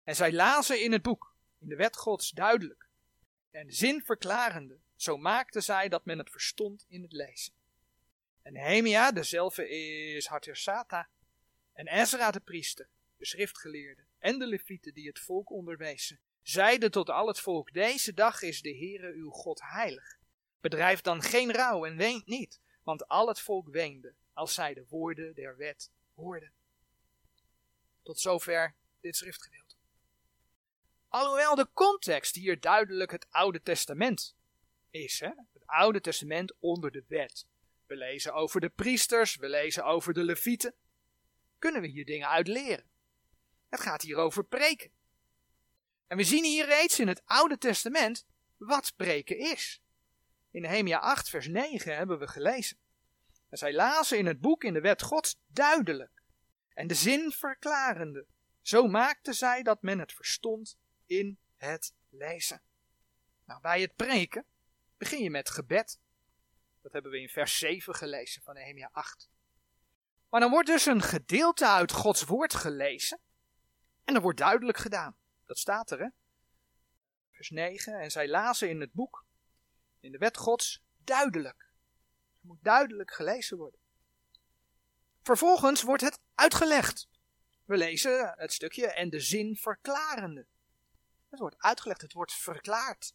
En 0.04 0.16
zij 0.16 0.32
lazen 0.32 0.82
in 0.82 0.92
het 0.92 1.02
boek, 1.02 1.34
in 1.58 1.69
de 1.69 1.76
wet 1.76 1.96
Gods 1.96 2.31
duidelijk. 2.31 2.88
En 3.50 3.72
zin 3.72 4.02
verklarende, 4.04 4.78
zo 4.96 5.16
maakten 5.16 5.62
zij 5.62 5.88
dat 5.88 6.04
men 6.04 6.19
het 6.19 6.31
verstond 6.31 6.84
in 6.88 7.02
het 7.02 7.12
lezen. 7.12 7.52
En 8.42 8.52
Nehemia, 8.52 9.12
dezelfde 9.12 9.69
is 9.69 10.26
Hartersata, 10.26 11.08
en 11.72 11.87
Ezra 11.87 12.31
de 12.31 12.40
priester, 12.40 12.88
de 13.16 13.26
schriftgeleerde, 13.26 14.04
en 14.19 14.38
de 14.38 14.46
levieten 14.46 14.94
die 14.94 15.08
het 15.08 15.19
volk 15.19 15.50
onderwezen, 15.50 16.20
zeiden 16.42 16.90
tot 16.90 17.10
al 17.10 17.26
het 17.26 17.40
volk, 17.40 17.72
deze 17.72 18.14
dag 18.14 18.42
is 18.42 18.62
de 18.62 18.76
Heere 18.76 19.12
uw 19.12 19.31
God 19.31 19.60
heilig. 19.62 20.19
Bedrijf 20.60 21.00
dan 21.00 21.22
geen 21.22 21.52
rouw 21.52 21.84
en 21.84 21.96
weent 21.96 22.26
niet, 22.26 22.60
want 22.82 23.08
al 23.08 23.28
het 23.28 23.40
volk 23.40 23.69
weende, 23.69 24.14
als 24.32 24.54
zij 24.54 24.75
de 24.75 24.87
woorden 24.88 25.34
der 25.34 25.56
wet 25.56 25.90
hoorden. 26.14 26.52
Tot 28.02 28.20
zover 28.20 28.75
dit 29.00 29.16
schriftgedeelte. 29.16 29.75
Alhoewel 31.08 31.54
de 31.54 31.69
context 31.72 32.34
hier 32.34 32.60
duidelijk 32.60 33.10
het 33.10 33.26
Oude 33.31 33.62
Testament 33.62 34.37
is, 34.90 35.20
hè? 35.20 35.31
het 35.52 35.66
Oude 35.66 36.00
Testament 36.00 36.54
onder 36.58 36.90
de 36.90 37.04
wet. 37.08 37.46
We 37.90 37.96
lezen 37.96 38.34
over 38.34 38.60
de 38.60 38.69
priesters, 38.69 39.37
we 39.37 39.48
lezen 39.48 39.84
over 39.84 40.12
de 40.12 40.25
levieten. 40.25 40.75
Kunnen 41.58 41.81
we 41.81 41.88
hier 41.88 42.04
dingen 42.04 42.28
uit 42.28 42.46
leren? 42.46 42.90
Het 43.69 43.81
gaat 43.81 44.02
hier 44.02 44.16
over 44.16 44.44
preken. 44.44 44.90
En 46.06 46.16
we 46.16 46.25
zien 46.25 46.44
hier 46.44 46.66
reeds 46.66 46.98
in 46.98 47.08
het 47.08 47.22
Oude 47.25 47.58
Testament 47.58 48.26
wat 48.56 48.92
preken 48.96 49.38
is. 49.38 49.82
In 50.50 50.62
Nehemia 50.62 50.98
8, 50.98 51.28
vers 51.28 51.46
9 51.46 51.96
hebben 51.96 52.19
we 52.19 52.28
gelezen. 52.28 52.76
En 53.48 53.58
zij 53.58 53.75
lazen 53.75 54.19
in 54.19 54.26
het 54.26 54.40
boek 54.40 54.64
in 54.64 54.72
de 54.72 54.81
wet 54.81 55.02
Gods 55.02 55.40
duidelijk 55.46 56.22
en 56.75 56.87
de 56.87 56.94
zin 56.94 57.31
verklarende. 57.31 58.26
Zo 58.60 58.87
maakten 58.87 59.34
zij 59.34 59.62
dat 59.62 59.82
men 59.82 59.98
het 59.98 60.12
verstond 60.12 60.78
in 61.06 61.38
het 61.56 61.94
lezen. 62.09 62.62
Nou, 63.44 63.61
bij 63.61 63.80
het 63.80 63.97
preken 63.97 64.44
begin 64.97 65.23
je 65.23 65.30
met 65.30 65.50
gebed. 65.50 66.00
Dat 66.90 67.02
hebben 67.02 67.20
we 67.20 67.26
in 67.26 67.32
vers 67.32 67.59
7 67.59 67.94
gelezen 67.94 68.42
van 68.42 68.54
Nehemia 68.54 68.88
8. 68.92 69.30
Maar 70.28 70.40
dan 70.40 70.50
wordt 70.50 70.68
dus 70.68 70.87
een 70.87 71.02
gedeelte 71.02 71.68
uit 71.68 71.92
Gods 71.92 72.25
woord 72.25 72.54
gelezen. 72.54 73.20
En 74.04 74.14
er 74.14 74.20
wordt 74.20 74.38
duidelijk 74.38 74.78
gedaan. 74.78 75.16
Dat 75.47 75.59
staat 75.59 75.90
er, 75.90 75.99
hè? 75.99 76.09
Vers 77.30 77.50
9. 77.50 78.00
En 78.00 78.11
zij 78.11 78.28
lazen 78.28 78.68
in 78.68 78.80
het 78.80 78.92
boek 78.92 79.25
in 80.00 80.12
de 80.12 80.18
wet 80.18 80.37
Gods 80.37 80.82
duidelijk. 80.97 81.70
Het 82.35 82.49
moet 82.49 82.62
duidelijk 82.62 83.11
gelezen 83.11 83.56
worden. 83.56 83.80
Vervolgens 85.23 85.82
wordt 85.82 86.02
het 86.02 86.20
uitgelegd. 86.35 87.09
We 87.64 87.76
lezen 87.76 88.35
het 88.37 88.52
stukje 88.52 88.92
en 88.92 89.11
de 89.11 89.20
zin 89.20 89.56
verklarende. 89.56 90.47
Het 91.28 91.40
wordt 91.40 91.59
uitgelegd, 91.59 92.00
het 92.00 92.12
wordt 92.12 92.35
verklaard. 92.35 93.14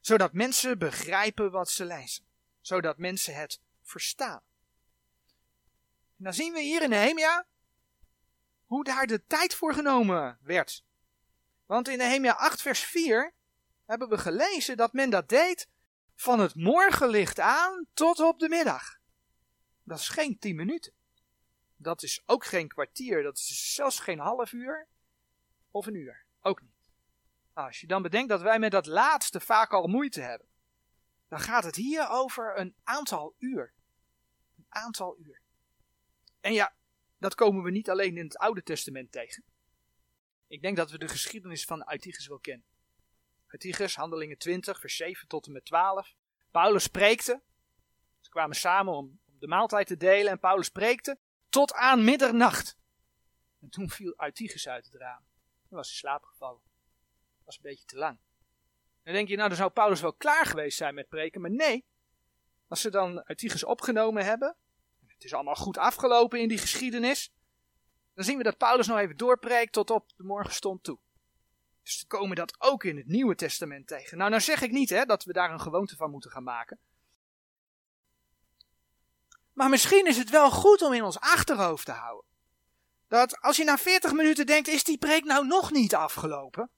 Zodat 0.00 0.32
mensen 0.32 0.78
begrijpen 0.78 1.50
wat 1.50 1.70
ze 1.70 1.84
lezen. 1.84 2.27
Zodat 2.60 2.98
mensen 2.98 3.34
het 3.34 3.60
verstaan. 3.82 4.42
En 6.18 6.24
dan 6.24 6.34
zien 6.34 6.52
we 6.52 6.60
hier 6.60 6.82
in 6.82 6.90
Nehemia 6.90 7.46
hoe 8.64 8.84
daar 8.84 9.06
de 9.06 9.24
tijd 9.24 9.54
voor 9.54 9.74
genomen 9.74 10.38
werd. 10.42 10.84
Want 11.66 11.88
in 11.88 11.98
Nehemia 11.98 12.32
8 12.32 12.62
vers 12.62 12.80
4 12.80 13.34
hebben 13.86 14.08
we 14.08 14.18
gelezen 14.18 14.76
dat 14.76 14.92
men 14.92 15.10
dat 15.10 15.28
deed 15.28 15.68
van 16.14 16.40
het 16.40 16.54
morgenlicht 16.54 17.40
aan 17.40 17.86
tot 17.94 18.20
op 18.20 18.38
de 18.38 18.48
middag. 18.48 18.98
Dat 19.82 19.98
is 19.98 20.08
geen 20.08 20.38
tien 20.38 20.56
minuten. 20.56 20.92
Dat 21.76 22.02
is 22.02 22.22
ook 22.26 22.44
geen 22.44 22.68
kwartier. 22.68 23.22
Dat 23.22 23.36
is 23.36 23.74
zelfs 23.74 24.00
geen 24.00 24.18
half 24.18 24.52
uur 24.52 24.88
of 25.70 25.86
een 25.86 25.94
uur. 25.94 26.24
Ook 26.40 26.60
niet. 26.62 26.76
Nou, 27.54 27.66
als 27.66 27.80
je 27.80 27.86
dan 27.86 28.02
bedenkt 28.02 28.28
dat 28.28 28.40
wij 28.40 28.58
met 28.58 28.70
dat 28.70 28.86
laatste 28.86 29.40
vaak 29.40 29.72
al 29.72 29.86
moeite 29.86 30.20
hebben, 30.20 30.47
dan 31.28 31.40
gaat 31.40 31.64
het 31.64 31.76
hier 31.76 32.08
over 32.08 32.58
een 32.58 32.76
aantal 32.82 33.34
uur. 33.38 33.74
Een 34.56 34.66
aantal 34.68 35.18
uur. 35.18 35.40
En 36.40 36.52
ja, 36.52 36.76
dat 37.18 37.34
komen 37.34 37.62
we 37.62 37.70
niet 37.70 37.90
alleen 37.90 38.16
in 38.16 38.24
het 38.24 38.38
Oude 38.38 38.62
Testament 38.62 39.12
tegen. 39.12 39.44
Ik 40.46 40.62
denk 40.62 40.76
dat 40.76 40.90
we 40.90 40.98
de 40.98 41.08
geschiedenis 41.08 41.64
van 41.64 41.84
Aitiges 41.84 42.26
wel 42.26 42.38
kennen. 42.38 42.66
Aitiges, 43.46 43.96
Handelingen 43.96 44.38
20, 44.38 44.80
vers 44.80 44.96
7 44.96 45.28
tot 45.28 45.46
en 45.46 45.52
met 45.52 45.64
12. 45.64 46.14
Paulus 46.50 46.82
spreekte. 46.82 47.42
Ze 48.20 48.30
kwamen 48.30 48.56
samen 48.56 48.94
om 48.94 49.20
de 49.24 49.46
maaltijd 49.46 49.86
te 49.86 49.96
delen 49.96 50.32
en 50.32 50.38
Paulus 50.38 50.66
spreekte 50.66 51.18
tot 51.48 51.72
aan 51.72 52.04
middernacht. 52.04 52.78
En 53.60 53.68
toen 53.68 53.90
viel 53.90 54.14
Eutychus 54.16 54.68
uit 54.68 54.84
het 54.84 54.94
raam. 54.94 55.24
Toen 55.68 55.76
was 55.76 55.88
hij 55.88 55.96
slaapgevallen. 55.96 56.62
Dat 57.36 57.44
was 57.44 57.56
een 57.56 57.62
beetje 57.62 57.84
te 57.84 57.96
lang. 57.96 58.18
Dan 59.08 59.16
denk 59.16 59.28
je, 59.28 59.36
nou 59.36 59.48
dan 59.48 59.58
zou 59.58 59.70
Paulus 59.70 60.00
wel 60.00 60.12
klaar 60.12 60.46
geweest 60.46 60.76
zijn 60.76 60.94
met 60.94 61.08
preken, 61.08 61.40
maar 61.40 61.50
nee. 61.50 61.84
Als 62.68 62.80
ze 62.80 62.90
dan 62.90 63.22
Eutychus 63.26 63.64
opgenomen 63.64 64.24
hebben, 64.24 64.56
het 65.06 65.24
is 65.24 65.34
allemaal 65.34 65.54
goed 65.54 65.78
afgelopen 65.78 66.40
in 66.40 66.48
die 66.48 66.58
geschiedenis, 66.58 67.32
dan 68.14 68.24
zien 68.24 68.36
we 68.36 68.42
dat 68.42 68.56
Paulus 68.56 68.86
nog 68.86 68.98
even 68.98 69.16
doorpreekt 69.16 69.72
tot 69.72 69.90
op 69.90 70.12
de 70.16 70.24
morgenstond 70.24 70.82
toe. 70.82 70.98
Dus 71.82 72.00
we 72.00 72.06
komen 72.06 72.36
dat 72.36 72.56
ook 72.58 72.84
in 72.84 72.96
het 72.96 73.06
Nieuwe 73.06 73.34
Testament 73.34 73.86
tegen. 73.86 74.18
Nou, 74.18 74.30
nou 74.30 74.42
zeg 74.42 74.62
ik 74.62 74.70
niet 74.70 74.90
hè, 74.90 75.04
dat 75.04 75.24
we 75.24 75.32
daar 75.32 75.50
een 75.52 75.60
gewoonte 75.60 75.96
van 75.96 76.10
moeten 76.10 76.30
gaan 76.30 76.42
maken. 76.42 76.78
Maar 79.52 79.68
misschien 79.68 80.06
is 80.06 80.16
het 80.16 80.30
wel 80.30 80.50
goed 80.50 80.82
om 80.82 80.92
in 80.92 81.04
ons 81.04 81.20
achterhoofd 81.20 81.84
te 81.84 81.92
houden. 81.92 82.30
Dat 83.06 83.40
als 83.40 83.56
je 83.56 83.64
na 83.64 83.78
40 83.78 84.12
minuten 84.12 84.46
denkt, 84.46 84.68
is 84.68 84.84
die 84.84 84.98
preek 84.98 85.24
nou 85.24 85.46
nog 85.46 85.70
niet 85.70 85.94
afgelopen? 85.94 86.70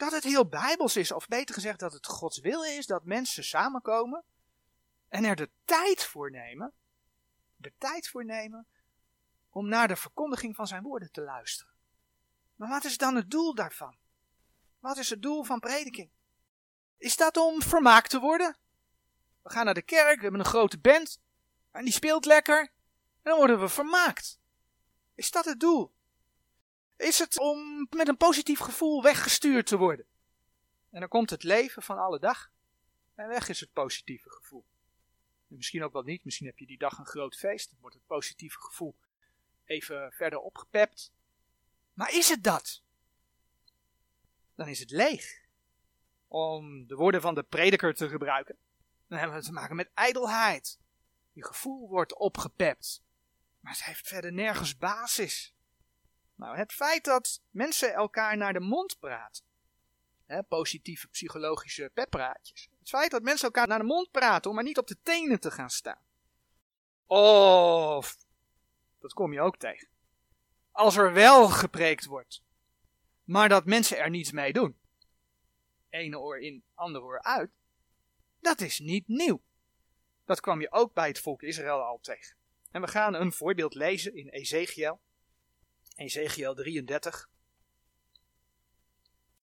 Dat 0.00 0.12
het 0.12 0.24
heel 0.24 0.48
bijbels 0.48 0.96
is, 0.96 1.12
of 1.12 1.28
beter 1.28 1.54
gezegd 1.54 1.78
dat 1.78 1.92
het 1.92 2.06
Gods 2.06 2.38
wil 2.38 2.62
is 2.62 2.86
dat 2.86 3.04
mensen 3.04 3.44
samenkomen 3.44 4.24
en 5.08 5.24
er 5.24 5.36
de 5.36 5.50
tijd 5.64 6.04
voor 6.04 6.30
nemen, 6.30 6.72
de 7.56 7.72
tijd 7.78 8.08
voor 8.08 8.24
nemen 8.24 8.66
om 9.50 9.68
naar 9.68 9.88
de 9.88 9.96
verkondiging 9.96 10.56
van 10.56 10.66
zijn 10.66 10.82
woorden 10.82 11.12
te 11.12 11.20
luisteren. 11.20 11.72
Maar 12.56 12.68
wat 12.68 12.84
is 12.84 12.96
dan 12.96 13.16
het 13.16 13.30
doel 13.30 13.54
daarvan? 13.54 13.96
Wat 14.78 14.96
is 14.96 15.10
het 15.10 15.22
doel 15.22 15.44
van 15.44 15.60
prediking? 15.60 16.10
Is 16.96 17.16
dat 17.16 17.36
om 17.36 17.62
vermaakt 17.62 18.10
te 18.10 18.20
worden? 18.20 18.56
We 19.42 19.50
gaan 19.50 19.64
naar 19.64 19.74
de 19.74 19.82
kerk, 19.82 20.16
we 20.16 20.22
hebben 20.22 20.40
een 20.40 20.46
grote 20.46 20.78
band 20.78 21.20
en 21.70 21.84
die 21.84 21.92
speelt 21.92 22.24
lekker 22.24 22.60
en 22.60 22.70
dan 23.22 23.36
worden 23.36 23.60
we 23.60 23.68
vermaakt. 23.68 24.40
Is 25.14 25.30
dat 25.30 25.44
het 25.44 25.60
doel? 25.60 25.94
Is 27.00 27.18
het 27.18 27.38
om 27.38 27.86
met 27.90 28.08
een 28.08 28.16
positief 28.16 28.58
gevoel 28.58 29.02
weggestuurd 29.02 29.66
te 29.66 29.76
worden? 29.76 30.06
En 30.90 31.00
dan 31.00 31.08
komt 31.08 31.30
het 31.30 31.42
leven 31.42 31.82
van 31.82 31.98
alle 31.98 32.18
dag 32.18 32.50
en 33.14 33.28
weg 33.28 33.48
is 33.48 33.60
het 33.60 33.72
positieve 33.72 34.30
gevoel. 34.30 34.64
En 35.48 35.56
misschien 35.56 35.82
ook 35.82 35.92
wel 35.92 36.02
niet, 36.02 36.24
misschien 36.24 36.46
heb 36.46 36.58
je 36.58 36.66
die 36.66 36.78
dag 36.78 36.98
een 36.98 37.06
groot 37.06 37.36
feest, 37.36 37.70
dan 37.70 37.78
wordt 37.80 37.96
het 37.96 38.06
positieve 38.06 38.60
gevoel 38.60 38.96
even 39.64 40.12
verder 40.12 40.38
opgepept. 40.38 41.12
Maar 41.92 42.12
is 42.12 42.28
het 42.28 42.44
dat? 42.44 42.82
Dan 44.54 44.68
is 44.68 44.78
het 44.78 44.90
leeg. 44.90 45.40
Om 46.28 46.86
de 46.86 46.94
woorden 46.94 47.20
van 47.20 47.34
de 47.34 47.42
prediker 47.42 47.94
te 47.94 48.08
gebruiken, 48.08 48.56
dan 49.06 49.18
hebben 49.18 49.36
we 49.36 49.44
te 49.44 49.52
maken 49.52 49.76
met 49.76 49.90
ijdelheid. 49.94 50.78
Je 51.32 51.44
gevoel 51.44 51.88
wordt 51.88 52.14
opgepept. 52.14 53.02
Maar 53.60 53.72
het 53.72 53.84
heeft 53.84 54.08
verder 54.08 54.32
nergens 54.32 54.76
basis. 54.76 55.54
Nou, 56.40 56.56
het 56.56 56.72
feit 56.72 57.04
dat 57.04 57.42
mensen 57.50 57.94
elkaar 57.94 58.36
naar 58.36 58.52
de 58.52 58.60
mond 58.60 58.98
praten. 58.98 59.44
Hè, 60.26 60.42
positieve 60.42 61.08
psychologische 61.08 61.90
peppraatjes. 61.94 62.68
Het 62.78 62.88
feit 62.88 63.10
dat 63.10 63.22
mensen 63.22 63.46
elkaar 63.46 63.66
naar 63.66 63.78
de 63.78 63.84
mond 63.84 64.10
praten 64.10 64.50
om 64.50 64.56
maar 64.56 64.64
niet 64.64 64.78
op 64.78 64.86
de 64.86 65.00
tenen 65.02 65.40
te 65.40 65.50
gaan 65.50 65.70
staan. 65.70 66.02
Of, 67.06 68.16
dat 69.00 69.12
kom 69.12 69.32
je 69.32 69.40
ook 69.40 69.56
tegen. 69.56 69.88
Als 70.70 70.96
er 70.96 71.12
wel 71.12 71.48
gepreekt 71.48 72.04
wordt, 72.04 72.42
maar 73.24 73.48
dat 73.48 73.64
mensen 73.64 73.98
er 73.98 74.10
niets 74.10 74.32
mee 74.32 74.52
doen. 74.52 74.78
Ene 75.88 76.18
oor 76.18 76.38
in, 76.38 76.64
andere 76.74 77.04
oor 77.04 77.22
uit. 77.22 77.50
Dat 78.38 78.60
is 78.60 78.78
niet 78.78 79.08
nieuw. 79.08 79.42
Dat 80.24 80.40
kwam 80.40 80.60
je 80.60 80.72
ook 80.72 80.92
bij 80.92 81.08
het 81.08 81.20
volk 81.20 81.42
Israël 81.42 81.82
al 81.82 81.98
tegen. 82.00 82.36
En 82.70 82.80
we 82.80 82.88
gaan 82.88 83.14
een 83.14 83.32
voorbeeld 83.32 83.74
lezen 83.74 84.14
in 84.14 84.28
Ezekiel. 84.28 85.00
Ezekiel 86.00 86.54
33. 86.54 87.28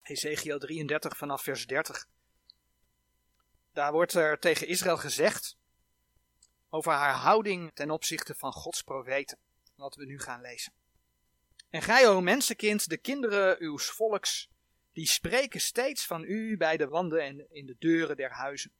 Ezekiel 0.02 0.60
33 0.60 1.18
vanaf 1.18 1.42
vers 1.42 1.68
30. 1.68 2.08
Daar 3.74 3.92
wordt 3.92 4.14
er 4.14 4.40
tegen 4.40 4.68
Israël 4.68 4.98
gezegd 4.98 5.58
over 6.70 6.92
haar 6.92 7.14
houding 7.14 7.72
ten 7.74 7.92
opzichte 7.92 8.36
van 8.36 8.52
Gods 8.52 8.82
profeten. 8.82 9.38
Wat 9.76 9.96
we 9.96 10.06
nu 10.06 10.20
gaan 10.20 10.42
lezen. 10.42 10.74
En 11.70 11.82
gij, 11.82 12.08
o 12.08 12.22
mensenkind, 12.22 12.90
de 12.90 12.98
kinderen 12.98 13.64
uws 13.64 13.86
volks, 13.86 14.50
die 14.94 15.08
spreken 15.08 15.62
steeds 15.62 16.06
van 16.06 16.24
u 16.24 16.58
bij 16.58 16.78
de 16.78 16.88
wanden 16.88 17.22
en 17.22 17.52
in 17.52 17.66
de 17.66 17.76
deuren 17.80 18.18
der 18.18 18.32
huizen. 18.32 18.72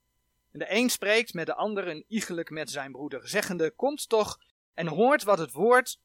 En 0.52 0.60
de 0.60 0.72
een 0.72 0.90
spreekt 0.90 1.34
met 1.34 1.46
de 1.46 1.56
ander 1.56 1.88
en 1.88 2.04
iegelijk 2.08 2.50
met 2.50 2.70
zijn 2.70 2.92
broeder, 2.92 3.28
zeggende, 3.28 3.72
komt 3.72 4.10
toch 4.10 4.40
en 4.74 4.88
hoort 4.88 5.24
wat 5.24 5.38
het 5.38 5.52
woord 5.52 6.00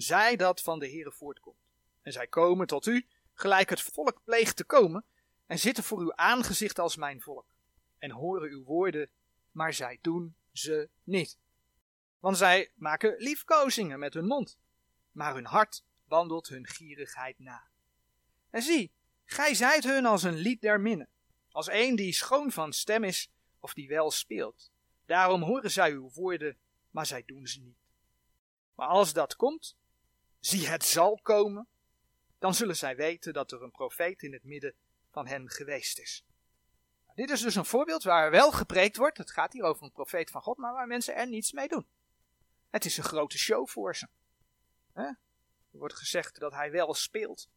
zij 0.00 0.36
dat 0.36 0.62
van 0.62 0.78
de 0.78 0.90
Heere 0.90 1.12
voortkomt. 1.12 1.66
En 2.02 2.12
zij 2.12 2.26
komen 2.26 2.66
tot 2.66 2.86
u, 2.86 3.06
gelijk 3.32 3.70
het 3.70 3.80
volk 3.80 4.20
pleegt 4.24 4.56
te 4.56 4.64
komen, 4.64 5.04
en 5.46 5.58
zitten 5.58 5.84
voor 5.84 6.00
uw 6.00 6.14
aangezicht 6.14 6.78
als 6.78 6.96
mijn 6.96 7.20
volk, 7.20 7.54
en 7.98 8.10
horen 8.10 8.50
uw 8.50 8.64
woorden, 8.64 9.10
maar 9.50 9.74
zij 9.74 9.98
doen 10.00 10.36
ze 10.52 10.88
niet. 11.04 11.38
Want 12.18 12.36
zij 12.36 12.72
maken 12.74 13.14
liefkozingen 13.18 13.98
met 13.98 14.14
hun 14.14 14.26
mond, 14.26 14.58
maar 15.10 15.34
hun 15.34 15.46
hart 15.46 15.84
wandelt 16.04 16.48
hun 16.48 16.66
gierigheid 16.66 17.38
na. 17.38 17.68
En 18.50 18.62
zie, 18.62 18.92
gij 19.24 19.54
zijt 19.54 19.84
hun 19.84 20.06
als 20.06 20.22
een 20.22 20.36
lied 20.36 20.60
der 20.60 20.80
minne, 20.80 21.08
als 21.50 21.68
een 21.70 21.96
die 21.96 22.12
schoon 22.12 22.52
van 22.52 22.72
stem 22.72 23.04
is, 23.04 23.30
of 23.60 23.74
die 23.74 23.88
wel 23.88 24.10
speelt. 24.10 24.70
Daarom 25.06 25.42
horen 25.42 25.70
zij 25.70 25.90
uw 25.90 26.10
woorden, 26.10 26.58
maar 26.90 27.06
zij 27.06 27.22
doen 27.26 27.46
ze 27.46 27.60
niet. 27.60 27.78
Maar 28.74 28.88
als 28.88 29.12
dat 29.12 29.36
komt, 29.36 29.76
zie 30.40 30.68
het 30.68 30.84
zal 30.84 31.20
komen, 31.22 31.68
dan 32.38 32.54
zullen 32.54 32.76
zij 32.76 32.96
weten 32.96 33.32
dat 33.32 33.52
er 33.52 33.62
een 33.62 33.70
profeet 33.70 34.22
in 34.22 34.32
het 34.32 34.44
midden 34.44 34.74
van 35.10 35.26
hen 35.26 35.50
geweest 35.50 35.98
is. 35.98 36.24
Nou, 37.04 37.16
dit 37.16 37.30
is 37.30 37.40
dus 37.40 37.54
een 37.54 37.64
voorbeeld 37.64 38.02
waar 38.02 38.30
wel 38.30 38.52
gepreekt 38.52 38.96
wordt. 38.96 39.18
Het 39.18 39.30
gaat 39.30 39.52
hier 39.52 39.62
over 39.62 39.82
een 39.82 39.92
profeet 39.92 40.30
van 40.30 40.42
God, 40.42 40.56
maar 40.56 40.72
waar 40.72 40.86
mensen 40.86 41.14
er 41.14 41.28
niets 41.28 41.52
mee 41.52 41.68
doen. 41.68 41.86
Het 42.70 42.84
is 42.84 42.96
een 42.96 43.04
grote 43.04 43.38
show 43.38 43.68
voor 43.68 43.96
ze. 43.96 44.08
Er 44.92 45.78
wordt 45.78 45.94
gezegd 45.94 46.38
dat 46.38 46.52
hij 46.52 46.70
wel 46.70 46.94
speelt. 46.94 47.48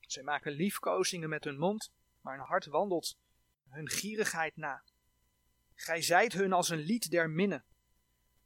Zij 0.00 0.22
maken 0.22 0.52
liefkozingen 0.52 1.28
met 1.28 1.44
hun 1.44 1.58
mond, 1.58 1.92
maar 2.20 2.36
hun 2.36 2.46
hart 2.46 2.66
wandelt 2.66 3.16
hun 3.70 3.88
gierigheid 3.88 4.56
na. 4.56 4.84
Gij 5.74 6.02
zijt 6.02 6.32
hun 6.32 6.52
als 6.52 6.68
een 6.68 6.78
lied 6.78 7.10
der 7.10 7.30
minne, 7.30 7.64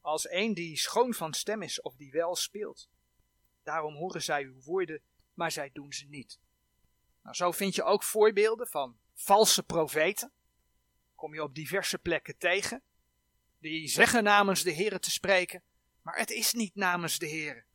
als 0.04 0.30
een 0.30 0.54
die 0.54 0.76
schoon 0.76 1.14
van 1.14 1.34
stem 1.34 1.62
is 1.62 1.80
of 1.80 1.96
die 1.96 2.10
wel 2.10 2.36
speelt. 2.36 2.88
Daarom 3.62 3.94
horen 3.94 4.22
zij 4.22 4.42
uw 4.42 4.62
woorden, 4.62 5.02
maar 5.34 5.52
zij 5.52 5.70
doen 5.72 5.92
ze 5.92 6.06
niet. 6.06 6.40
Nou, 7.22 7.36
zo 7.36 7.50
vind 7.50 7.74
je 7.74 7.82
ook 7.82 8.02
voorbeelden 8.02 8.66
van 8.66 8.98
valse 9.14 9.62
profeten. 9.62 10.32
Kom 11.14 11.34
je 11.34 11.42
op 11.42 11.54
diverse 11.54 11.98
plekken 11.98 12.38
tegen. 12.38 12.82
Die 13.58 13.88
zeggen 13.88 14.24
namens 14.24 14.62
de 14.62 14.70
Heer 14.70 15.00
te 15.00 15.10
spreken, 15.10 15.62
maar 16.02 16.18
het 16.18 16.30
is 16.30 16.52
niet 16.52 16.74
namens 16.74 17.18
de 17.18 17.26
Heer. 17.26 17.66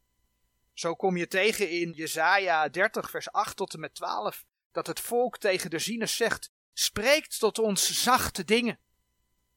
Zo 0.74 0.96
kom 0.96 1.18
je 1.18 1.28
tegen 1.28 1.70
in 1.70 1.92
Jesaja 1.92 2.70
30 2.70 3.10
vers 3.10 3.32
8 3.32 3.58
tot 3.58 3.74
en 3.74 3.80
met 3.80 3.96
12, 3.96 4.46
dat 4.72 4.88
het 4.88 5.00
volk 5.00 5.38
tegen 5.38 5.70
de 5.70 5.80
zieners 5.80 6.16
zegt, 6.16 6.52
spreekt 6.74 7.40
tot 7.40 7.60
ons 7.60 8.04
zachte 8.04 8.44
dingen. 8.44 8.80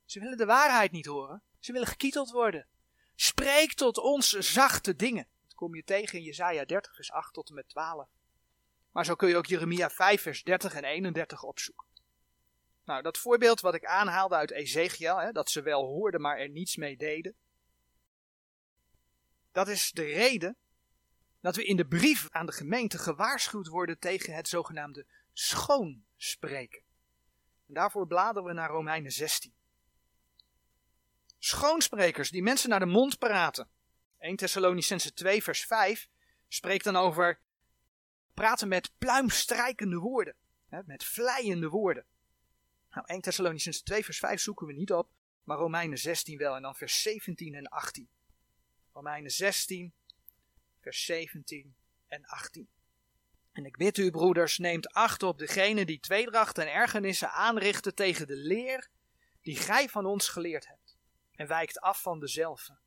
Ze 0.05 0.21
willen 0.21 0.37
de 0.37 0.47
waarheid 0.47 0.93
niet 0.93 1.07
horen, 1.07 1.43
ze 1.65 1.73
willen 1.73 1.89
gekieteld 1.89 2.31
worden. 2.31 2.67
Spreek 3.15 3.73
tot 3.73 3.99
ons 3.99 4.31
zachte 4.31 4.97
dingen. 4.97 5.27
Dat 5.43 5.55
kom 5.55 5.75
je 5.75 5.85
tegen 5.85 6.19
in 6.19 6.25
Jesaja 6.25 6.65
30 6.65 6.95
vers 6.95 7.11
8 7.11 7.33
tot 7.33 7.49
en 7.49 7.55
met 7.55 7.69
12. 7.69 8.09
Maar 8.91 9.05
zo 9.05 9.15
kun 9.15 9.29
je 9.29 9.37
ook 9.37 9.47
Jeremia 9.47 9.91
5 9.91 10.23
vers 10.23 10.43
30 10.43 10.75
en 10.75 10.85
31 10.85 11.43
opzoeken. 11.43 11.87
Nou, 12.85 13.03
dat 13.03 13.19
voorbeeld 13.19 13.61
wat 13.61 13.75
ik 13.75 13.85
aanhaalde 13.85 14.35
uit 14.35 14.51
Ezekiel, 14.51 15.17
hè, 15.17 15.33
dat 15.33 15.51
ze 15.51 15.63
wel 15.63 15.85
hoorden 15.85 16.21
maar 16.21 16.39
er 16.39 16.49
niets 16.49 16.77
mee 16.77 16.97
deden. 16.97 17.35
Dat 19.53 19.69
is 19.69 19.91
de 19.91 20.05
reden 20.05 20.57
dat 21.41 21.57
we 21.57 21.65
in 21.65 21.77
de 21.77 21.87
brief 21.87 22.31
aan 22.31 22.47
de 22.47 22.53
gemeente 22.53 22.99
gewaarschuwd 22.99 23.67
worden 23.67 23.99
tegen 23.99 24.35
het 24.35 24.49
zogenaamde 24.49 25.07
schoonspreken. 25.33 26.83
En 27.67 27.75
daarvoor 27.75 28.07
bladeren 28.07 28.49
we 28.49 28.53
naar 28.53 28.71
Romeinen 28.71 29.13
16. 29.13 29.55
Schoonsprekers 31.45 32.31
die 32.31 32.43
mensen 32.43 32.69
naar 32.69 32.79
de 32.79 32.87
mond 32.87 33.19
praten. 33.19 33.69
1 34.19 34.37
Thessalonicense 34.37 35.13
2 35.13 35.43
vers 35.43 35.65
5 35.65 36.09
spreekt 36.49 36.85
dan 36.85 36.97
over 36.97 37.41
praten 38.35 38.69
met 38.69 38.91
pluimstrijkende 38.99 39.97
woorden. 39.97 40.35
Hè, 40.69 40.81
met 40.85 41.05
vleiende 41.05 41.69
woorden. 41.69 42.05
Nou, 42.91 43.07
1 43.07 43.21
Thessalonicense 43.21 43.83
2 43.83 44.05
vers 44.05 44.19
5 44.19 44.41
zoeken 44.41 44.67
we 44.67 44.73
niet 44.73 44.93
op, 44.93 45.09
maar 45.45 45.57
Romeinen 45.57 45.99
16 45.99 46.39
wel 46.39 46.57
en 46.57 46.63
dan 46.63 46.75
vers 46.75 47.03
17 47.03 47.55
en 47.55 47.69
18. 47.69 48.09
Romeinen 48.93 49.31
16 49.31 49.93
vers 50.81 51.05
17 51.05 51.75
en 52.09 52.25
18. 52.25 52.69
En 53.53 53.65
ik 53.65 53.77
bid 53.77 53.99
u, 53.99 54.11
broeders, 54.11 54.59
neemt 54.59 54.93
acht 54.93 55.23
op 55.23 55.39
degene 55.39 55.85
die 55.85 56.01
tweedracht 56.01 56.59
en 56.59 56.73
ergernissen 56.73 57.31
aanrichten 57.31 57.95
tegen 57.95 58.27
de 58.27 58.37
leer 58.37 58.91
die 59.41 59.57
gij 59.57 59.89
van 59.89 60.07
ons 60.07 60.29
geleerd 60.29 60.67
hebt, 60.67 60.82
en 61.43 61.49
wijkt 61.49 61.81
af 61.81 62.03
van 62.03 62.21
dezelfde. 62.21 62.79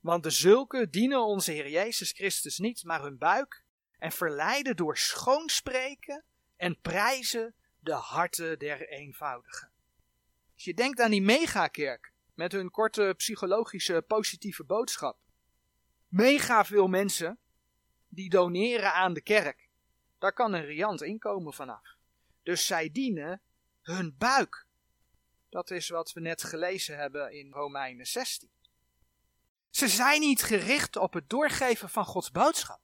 Want 0.00 0.22
de 0.22 0.30
zulke 0.30 0.90
dienen 0.90 1.24
onze 1.24 1.52
Heer 1.52 1.68
Jezus 1.68 2.12
Christus 2.12 2.58
niet, 2.58 2.84
maar 2.84 3.02
hun 3.02 3.18
buik, 3.18 3.64
en 3.98 4.12
verleiden 4.12 4.76
door 4.76 4.96
schoonspreken 4.96 6.24
en 6.56 6.80
prijzen 6.80 7.54
de 7.78 7.92
harten 7.92 8.58
der 8.58 8.88
eenvoudigen. 8.88 9.70
Als 10.54 10.64
je 10.64 10.74
denkt 10.74 11.00
aan 11.00 11.10
die 11.10 11.22
megakerk, 11.22 12.12
met 12.34 12.52
hun 12.52 12.70
korte 12.70 13.14
psychologische 13.16 14.04
positieve 14.06 14.64
boodschap. 14.64 15.18
Mega 16.08 16.64
veel 16.64 16.88
mensen 16.88 17.38
die 18.08 18.30
doneren 18.30 18.92
aan 18.92 19.12
de 19.12 19.20
kerk. 19.22 19.68
Daar 20.18 20.32
kan 20.32 20.52
een 20.52 20.64
riant 20.64 21.02
inkomen 21.02 21.52
vanaf. 21.52 21.96
Dus 22.42 22.66
zij 22.66 22.90
dienen 22.90 23.40
hun 23.82 24.14
buik. 24.18 24.65
Dat 25.48 25.70
is 25.70 25.88
wat 25.88 26.12
we 26.12 26.20
net 26.20 26.42
gelezen 26.42 26.96
hebben 26.96 27.32
in 27.32 27.52
Romeinen 27.52 28.06
16. 28.06 28.50
Ze 29.70 29.88
zijn 29.88 30.20
niet 30.20 30.42
gericht 30.42 30.96
op 30.96 31.12
het 31.12 31.28
doorgeven 31.28 31.88
van 31.88 32.04
Gods 32.04 32.30
boodschap. 32.30 32.80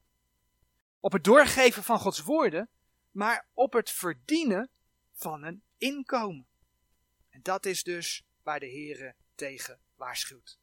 Op 1.01 1.13
het 1.13 1.25
doorgeven 1.25 1.83
van 1.83 1.99
Gods 1.99 2.21
woorden, 2.21 2.69
maar 3.11 3.49
op 3.53 3.73
het 3.73 3.91
verdienen 3.91 4.71
van 5.13 5.43
een 5.45 5.63
inkomen. 5.77 6.47
En 7.29 7.43
dat 7.43 7.67
is 7.67 7.83
dus 7.83 8.25
waar 8.43 8.61
de 8.61 8.71
Heere 8.71 9.15
tegen 9.35 9.81
waarschuwt. 9.95 10.59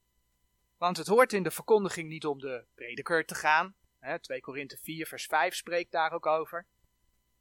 Want 0.78 0.98
het 0.98 1.08
hoort 1.08 1.34
in 1.34 1.44
de 1.44 1.52
verkondiging 1.52 2.10
niet 2.10 2.26
om 2.26 2.40
de 2.40 2.66
prediker 2.76 3.26
te 3.26 3.36
gaan. 3.36 3.76
2 4.22 4.42
Korinthe 4.42 4.78
4 4.78 5.08
vers 5.08 5.26
5 5.26 5.56
spreekt 5.56 5.92
daar 5.92 6.12
ook 6.12 6.26
over. 6.26 6.68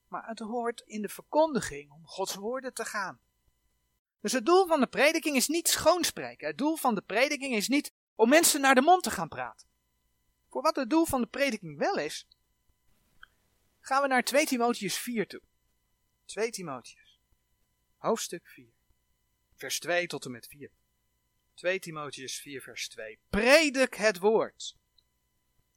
Maar 0.09 0.29
het 0.29 0.39
hoort 0.39 0.81
in 0.81 1.03
de 1.03 1.09
verkondiging 1.09 1.91
om 1.91 2.07
Gods 2.07 2.35
woorden 2.35 2.75
te 2.75 2.85
gaan. 2.85 3.21
Dus 4.21 4.33
het 4.33 4.47
doel 4.47 4.67
van 4.67 4.81
de 4.81 4.87
prediking 4.87 5.37
is 5.37 5.49
niet 5.49 5.69
schoonspreken. 5.69 6.47
Het 6.47 6.59
doel 6.59 6.77
van 6.77 6.95
de 6.95 7.03
prediking 7.03 7.55
is 7.55 7.69
niet 7.69 7.93
om 8.15 8.29
mensen 8.29 8.61
naar 8.61 8.75
de 8.75 8.81
mond 8.81 9.03
te 9.03 9.11
gaan 9.11 9.29
praten. 9.29 9.69
Voor 10.49 10.63
wat 10.63 10.77
het 10.77 10.91
doel 10.91 11.05
van 11.05 11.21
de 11.21 11.27
prediking 11.27 11.79
wel 11.79 11.99
is, 11.99 12.27
gaan 13.81 14.03
we 14.03 14.09
naar 14.09 14.25
2 14.25 14.47
Timotheus 14.47 14.99
4 14.99 15.27
toe. 15.27 15.43
2 16.25 16.51
Timotheus, 16.51 17.21
hoofdstuk 17.97 18.47
4, 18.47 18.73
vers 19.57 19.79
2 19.79 20.07
tot 20.07 20.25
en 20.25 20.31
met 20.31 20.47
4. 20.47 20.71
2 21.55 21.79
Timotheus 21.79 22.41
4, 22.41 22.63
vers 22.63 22.89
2. 22.89 23.19
Predik 23.29 23.95
het 23.95 24.19
woord. 24.19 24.77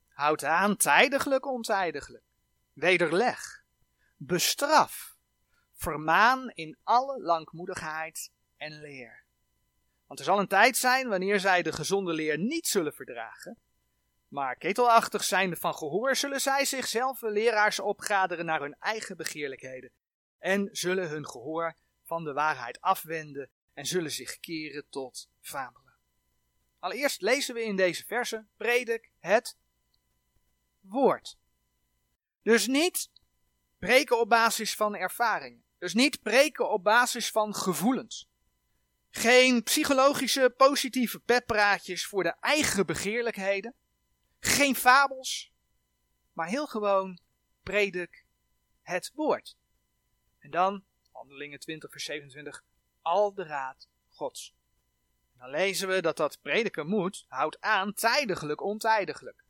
Houd 0.07 0.43
aan 0.43 0.77
tijdiglijk, 0.77 1.45
ontijdiglijk. 1.45 2.23
Wederleg. 2.73 3.63
Bestraf. 4.17 5.10
Vermaan 5.81 6.49
in 6.49 6.77
alle 6.83 7.21
langmoedigheid 7.21 8.31
en 8.57 8.81
leer. 8.81 9.23
Want 10.07 10.19
er 10.19 10.25
zal 10.25 10.39
een 10.39 10.47
tijd 10.47 10.77
zijn 10.77 11.07
wanneer 11.07 11.39
zij 11.39 11.61
de 11.61 11.71
gezonde 11.71 12.13
leer 12.13 12.37
niet 12.37 12.67
zullen 12.67 12.93
verdragen. 12.93 13.57
Maar 14.27 14.55
ketelachtig 14.55 15.23
zijnde 15.23 15.55
van 15.55 15.73
gehoor 15.73 16.15
zullen 16.15 16.41
zij 16.41 16.65
zichzelf 16.65 17.21
leraars 17.21 17.79
opgaderen 17.79 18.45
naar 18.45 18.61
hun 18.61 18.75
eigen 18.79 19.17
begeerlijkheden. 19.17 19.91
En 20.39 20.69
zullen 20.71 21.09
hun 21.09 21.27
gehoor 21.27 21.75
van 22.03 22.23
de 22.23 22.33
waarheid 22.33 22.81
afwenden 22.81 23.49
en 23.73 23.85
zullen 23.85 24.11
zich 24.11 24.39
keren 24.39 24.85
tot 24.89 25.29
fabelen. 25.39 25.93
Allereerst 26.79 27.21
lezen 27.21 27.53
we 27.53 27.63
in 27.63 27.75
deze 27.75 28.05
verse, 28.05 28.45
predik 28.57 29.11
het 29.19 29.57
woord. 30.79 31.37
Dus 32.41 32.67
niet 32.67 33.09
preken 33.79 34.19
op 34.19 34.29
basis 34.29 34.75
van 34.75 34.95
ervaringen. 34.95 35.69
Dus 35.81 35.93
niet 35.93 36.21
preken 36.21 36.69
op 36.69 36.83
basis 36.83 37.31
van 37.31 37.55
gevoelens. 37.55 38.29
Geen 39.09 39.63
psychologische 39.63 40.53
positieve 40.57 41.19
petpraatjes 41.19 42.05
voor 42.05 42.23
de 42.23 42.35
eigen 42.39 42.85
begeerlijkheden. 42.85 43.75
Geen 44.39 44.75
fabels. 44.75 45.51
Maar 46.33 46.47
heel 46.47 46.67
gewoon 46.67 47.19
predik 47.63 48.25
het 48.81 49.11
woord. 49.13 49.57
En 50.39 50.51
dan, 50.51 50.83
handelingen 51.11 51.59
20 51.59 51.91
vers 51.91 52.03
27, 52.03 52.63
al 53.01 53.33
de 53.33 53.43
raad 53.43 53.87
Gods. 54.09 54.55
Dan 55.37 55.49
lezen 55.49 55.87
we 55.87 56.01
dat 56.01 56.17
dat 56.17 56.41
prediken 56.41 56.87
moet, 56.87 57.25
houdt 57.27 57.61
aan 57.61 57.93
tijdiglijk, 57.93 58.61
ontijdiglijk. 58.61 59.43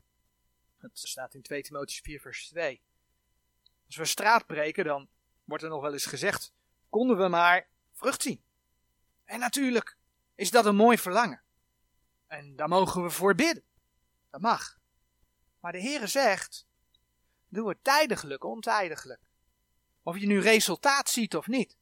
Het 0.76 0.98
staat 0.98 1.34
in 1.34 1.42
2 1.42 1.62
Timotheus 1.62 2.00
4 2.00 2.20
vers 2.20 2.48
2. 2.48 2.82
Als 3.86 3.96
we 3.96 4.04
straat 4.04 4.46
breken, 4.46 4.84
dan 4.84 5.08
wordt 5.44 5.62
er 5.62 5.68
nog 5.70 5.82
wel 5.82 5.92
eens 5.92 6.06
gezegd, 6.06 6.52
konden 6.88 7.18
we 7.18 7.28
maar 7.28 7.68
vrucht 7.92 8.22
zien. 8.22 8.42
En 9.24 9.38
natuurlijk 9.38 9.96
is 10.34 10.50
dat 10.50 10.66
een 10.66 10.76
mooi 10.76 10.98
verlangen. 10.98 11.42
En 12.26 12.56
daar 12.56 12.68
mogen 12.68 13.02
we 13.02 13.10
voor 13.10 13.34
bidden. 13.34 13.64
Dat 14.30 14.40
mag. 14.40 14.78
Maar 15.60 15.72
de 15.72 15.80
Heere 15.80 16.06
zegt, 16.06 16.66
doe 17.48 17.68
het 17.68 17.84
tijdiglijk, 17.84 18.44
ontijdiglijk. 18.44 19.20
Of 20.02 20.18
je 20.18 20.26
nu 20.26 20.40
resultaat 20.40 21.10
ziet 21.10 21.36
of 21.36 21.46
niet. 21.46 21.76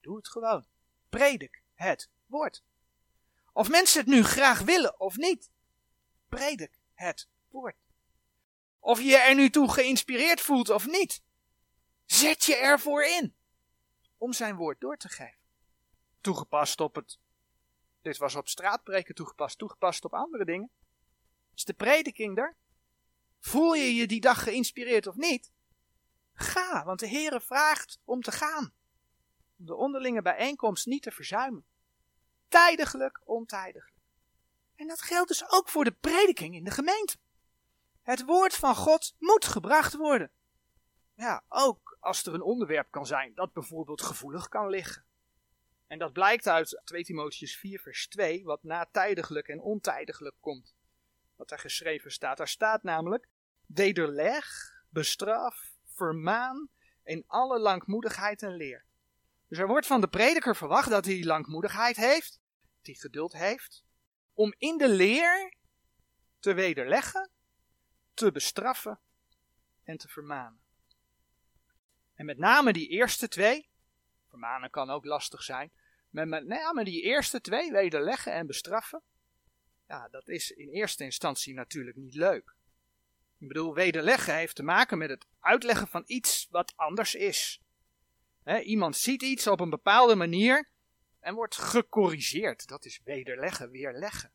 Doe 0.00 0.16
het 0.16 0.28
gewoon. 0.28 0.66
Predik 1.08 1.62
het 1.74 2.10
woord. 2.26 2.62
Of 3.52 3.68
mensen 3.68 4.00
het 4.00 4.08
nu 4.08 4.24
graag 4.24 4.60
willen 4.60 5.00
of 5.00 5.16
niet. 5.16 5.50
Predik 6.28 6.78
het 6.94 7.28
woord. 7.48 7.76
Of 8.78 9.00
je 9.00 9.16
er 9.16 9.34
nu 9.34 9.50
toe 9.50 9.72
geïnspireerd 9.72 10.40
voelt 10.40 10.70
of 10.70 10.86
niet. 10.86 11.22
Zet 12.08 12.44
je 12.44 12.56
ervoor 12.56 13.04
in. 13.04 13.34
Om 14.16 14.32
zijn 14.32 14.56
woord 14.56 14.80
door 14.80 14.96
te 14.96 15.08
geven. 15.08 15.38
Toegepast 16.20 16.80
op 16.80 16.94
het. 16.94 17.18
Dit 18.02 18.16
was 18.16 18.34
op 18.34 18.48
straatpreken 18.48 19.14
toegepast. 19.14 19.58
Toegepast 19.58 20.04
op 20.04 20.14
andere 20.14 20.44
dingen. 20.44 20.70
Is 21.54 21.64
de 21.64 21.74
prediking 21.74 22.38
er? 22.38 22.56
Voel 23.40 23.74
je 23.74 23.94
je 23.94 24.06
die 24.06 24.20
dag 24.20 24.42
geïnspireerd 24.42 25.06
of 25.06 25.14
niet? 25.14 25.52
Ga, 26.34 26.84
want 26.84 27.00
de 27.00 27.08
Heere 27.08 27.40
vraagt 27.40 28.00
om 28.04 28.22
te 28.22 28.32
gaan. 28.32 28.72
Om 29.58 29.66
de 29.66 29.74
onderlinge 29.74 30.22
bijeenkomst 30.22 30.86
niet 30.86 31.02
te 31.02 31.10
verzuimen. 31.10 31.64
Tijdiglijk, 32.48 33.20
ontijdiglijk. 33.24 33.96
En 34.74 34.86
dat 34.86 35.00
geldt 35.00 35.28
dus 35.28 35.50
ook 35.50 35.68
voor 35.68 35.84
de 35.84 35.92
prediking 35.92 36.54
in 36.54 36.64
de 36.64 36.70
gemeente. 36.70 37.16
Het 38.02 38.24
woord 38.24 38.54
van 38.54 38.74
God 38.74 39.14
moet 39.18 39.44
gebracht 39.44 39.94
worden. 39.94 40.30
Ja, 41.14 41.44
ook 41.48 41.87
als 41.98 42.26
er 42.26 42.34
een 42.34 42.42
onderwerp 42.42 42.90
kan 42.90 43.06
zijn 43.06 43.34
dat 43.34 43.52
bijvoorbeeld 43.52 44.02
gevoelig 44.02 44.48
kan 44.48 44.68
liggen. 44.68 45.04
En 45.86 45.98
dat 45.98 46.12
blijkt 46.12 46.48
uit 46.48 46.80
2 46.84 47.04
Timotheus 47.04 47.56
4 47.56 47.80
vers 47.80 48.08
2, 48.08 48.44
wat 48.44 48.62
na 48.62 48.88
tijdiglijk 48.92 49.48
en 49.48 49.60
ontijdiglijk 49.60 50.36
komt. 50.40 50.74
Wat 51.36 51.48
daar 51.48 51.58
geschreven 51.58 52.12
staat. 52.12 52.36
Daar 52.36 52.48
staat 52.48 52.82
namelijk, 52.82 53.28
wederleg, 53.66 54.46
bestraf, 54.88 55.72
vermaan 55.84 56.68
in 57.02 57.24
alle 57.26 57.58
langmoedigheid 57.58 58.42
en 58.42 58.54
leer. 58.54 58.84
Dus 59.48 59.58
er 59.58 59.66
wordt 59.66 59.86
van 59.86 60.00
de 60.00 60.08
prediker 60.08 60.56
verwacht 60.56 60.90
dat 60.90 61.04
hij 61.04 61.24
langmoedigheid 61.24 61.96
heeft, 61.96 62.40
dat 62.76 62.86
hij 62.86 62.94
geduld 62.94 63.32
heeft, 63.32 63.84
om 64.34 64.54
in 64.58 64.78
de 64.78 64.88
leer 64.88 65.54
te 66.38 66.54
wederleggen, 66.54 67.30
te 68.14 68.32
bestraffen 68.32 69.00
en 69.82 69.96
te 69.96 70.08
vermanen. 70.08 70.60
En 72.18 72.26
met 72.26 72.38
name 72.38 72.72
die 72.72 72.88
eerste 72.88 73.28
twee, 73.28 73.68
vermanen 74.28 74.70
kan 74.70 74.90
ook 74.90 75.04
lastig 75.04 75.42
zijn, 75.42 75.70
met 76.10 76.46
name 76.46 76.84
die 76.84 77.02
eerste 77.02 77.40
twee, 77.40 77.72
wederleggen 77.72 78.32
en 78.32 78.46
bestraffen, 78.46 79.02
ja, 79.86 80.08
dat 80.08 80.28
is 80.28 80.50
in 80.50 80.68
eerste 80.68 81.04
instantie 81.04 81.54
natuurlijk 81.54 81.96
niet 81.96 82.14
leuk. 82.14 82.54
Ik 83.38 83.48
bedoel, 83.48 83.74
wederleggen 83.74 84.34
heeft 84.34 84.56
te 84.56 84.62
maken 84.62 84.98
met 84.98 85.10
het 85.10 85.26
uitleggen 85.40 85.88
van 85.88 86.02
iets 86.06 86.46
wat 86.50 86.72
anders 86.76 87.14
is 87.14 87.60
iemand 88.62 88.96
ziet 88.96 89.22
iets 89.22 89.46
op 89.46 89.60
een 89.60 89.70
bepaalde 89.70 90.14
manier 90.14 90.68
en 91.20 91.34
wordt 91.34 91.56
gecorrigeerd. 91.56 92.66
Dat 92.66 92.84
is 92.84 93.00
wederleggen, 93.04 93.70
weerleggen. 93.70 94.32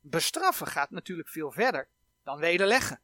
Bestraffen 0.00 0.66
gaat 0.66 0.90
natuurlijk 0.90 1.28
veel 1.28 1.52
verder 1.52 1.88
dan 2.22 2.38
wederleggen. 2.38 3.00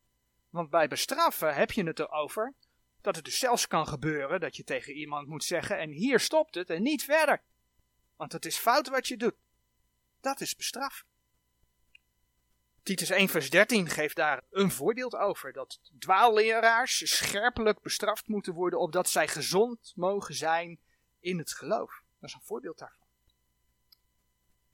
Want 0.51 0.71
bij 0.71 0.89
bestraffen 0.89 1.55
heb 1.55 1.73
je 1.73 1.85
het 1.85 1.99
erover 1.99 2.55
dat 3.01 3.17
het 3.17 3.25
dus 3.25 3.39
zelfs 3.39 3.67
kan 3.67 3.87
gebeuren 3.87 4.41
dat 4.41 4.57
je 4.57 4.65
tegen 4.65 4.95
iemand 4.95 5.29
moet 5.29 5.45
zeggen: 5.45 5.79
en 5.79 5.91
hier 5.91 6.21
stopt 6.21 6.55
het 6.55 6.71
en 6.71 6.83
niet 6.83 7.05
verder. 7.05 7.43
Want 8.17 8.33
het 8.33 8.45
is 8.45 8.57
fout 8.57 8.89
wat 8.89 9.09
je 9.09 9.17
doet. 9.17 9.37
Dat 10.21 10.41
is 10.41 10.57
bestraffen. 10.57 11.07
Titus 12.83 13.11
1 13.11 13.29
vers 13.29 13.51
13 13.51 13.89
geeft 13.89 14.17
daar 14.17 14.43
een 14.51 14.71
voorbeeld 14.71 15.17
over. 15.17 15.53
Dat 15.53 15.81
dwaalleraars 15.99 17.17
scherpelijk 17.17 17.83
bestraft 17.83 18.29
moeten 18.29 18.55
worden 18.55 18.79
opdat 18.79 19.11
zij 19.11 19.29
gezond 19.29 19.93
mogen 19.97 20.35
zijn 20.35 20.79
in 21.21 21.39
het 21.39 21.53
geloof. 21.53 22.03
Dat 22.19 22.29
is 22.29 22.35
een 22.35 22.43
voorbeeld 22.45 22.79
daarvan. 22.79 23.07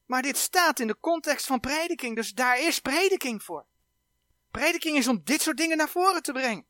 Maar 0.06 0.22
dit 0.22 0.36
staat 0.36 0.80
in 0.80 0.86
de 0.86 0.98
context 1.00 1.46
van 1.46 1.60
prediking, 1.60 2.16
dus 2.16 2.32
daar 2.32 2.60
is 2.60 2.80
prediking 2.80 3.42
voor. 3.42 3.66
Prediking 4.50 4.96
is 4.96 5.08
om 5.08 5.20
dit 5.24 5.40
soort 5.42 5.56
dingen 5.56 5.76
naar 5.76 5.88
voren 5.88 6.22
te 6.22 6.32
brengen. 6.32 6.66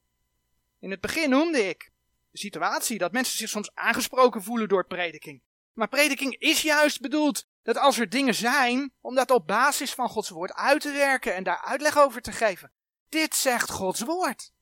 In 0.79 0.91
het 0.91 1.01
begin 1.01 1.31
noemde 1.31 1.69
ik 1.69 1.93
de 2.31 2.39
situatie 2.39 2.99
dat 2.99 3.13
mensen 3.13 3.39
zich 3.39 3.49
soms 3.49 3.75
aangesproken 3.75 4.43
voelen 4.43 4.69
door 4.69 4.87
prediking. 4.87 5.43
Maar 5.73 5.89
prediking 5.89 6.39
is 6.39 6.63
juist 6.63 7.01
bedoeld 7.01 7.47
dat 7.63 7.77
als 7.77 7.99
er 7.99 8.09
dingen 8.09 8.35
zijn, 8.35 8.93
om 9.01 9.15
dat 9.15 9.31
op 9.31 9.47
basis 9.47 9.95
van 9.95 10.09
Gods 10.09 10.29
woord 10.29 10.53
uit 10.53 10.81
te 10.81 10.93
werken 10.93 11.35
en 11.35 11.45
daar 11.45 11.61
uitleg 11.61 11.99
over 11.99 12.23
te 12.23 12.33
geven. 12.33 12.73
Dit 13.09 13.35
zegt 13.35 13.71
Gods 13.71 14.01
woord. 14.01 14.53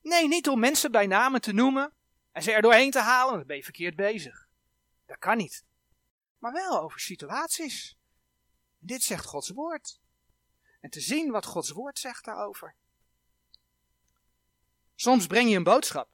Nee, 0.00 0.28
niet 0.28 0.48
om 0.48 0.60
mensen 0.60 0.90
bij 0.90 1.06
namen 1.06 1.40
te 1.40 1.52
noemen 1.52 1.92
en 2.32 2.42
ze 2.42 2.52
er 2.52 2.62
doorheen 2.62 2.90
te 2.90 2.98
halen, 2.98 3.36
dan 3.36 3.46
ben 3.46 3.56
je 3.56 3.64
verkeerd 3.64 3.96
bezig. 3.96 4.48
Dat 5.06 5.18
kan 5.18 5.36
niet. 5.36 5.64
Maar 6.38 6.52
wel 6.52 6.80
over 6.80 7.00
situaties. 7.00 7.96
Dit 8.78 9.02
zegt 9.02 9.24
Gods 9.24 9.50
woord. 9.50 10.00
En 10.80 10.90
te 10.90 11.00
zien 11.00 11.30
wat 11.30 11.46
Gods 11.46 11.70
woord 11.70 11.98
zegt 11.98 12.24
daarover. 12.24 12.74
Soms 15.02 15.26
breng 15.26 15.50
je 15.50 15.56
een 15.56 15.62
boodschap 15.62 16.08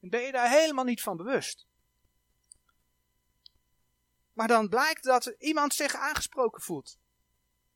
en 0.00 0.08
ben 0.08 0.20
je 0.20 0.32
daar 0.32 0.50
helemaal 0.50 0.84
niet 0.84 1.02
van 1.02 1.16
bewust. 1.16 1.66
Maar 4.32 4.48
dan 4.48 4.68
blijkt 4.68 5.02
dat 5.02 5.26
iemand 5.26 5.74
zich 5.74 5.94
aangesproken 5.94 6.62
voelt. 6.62 6.98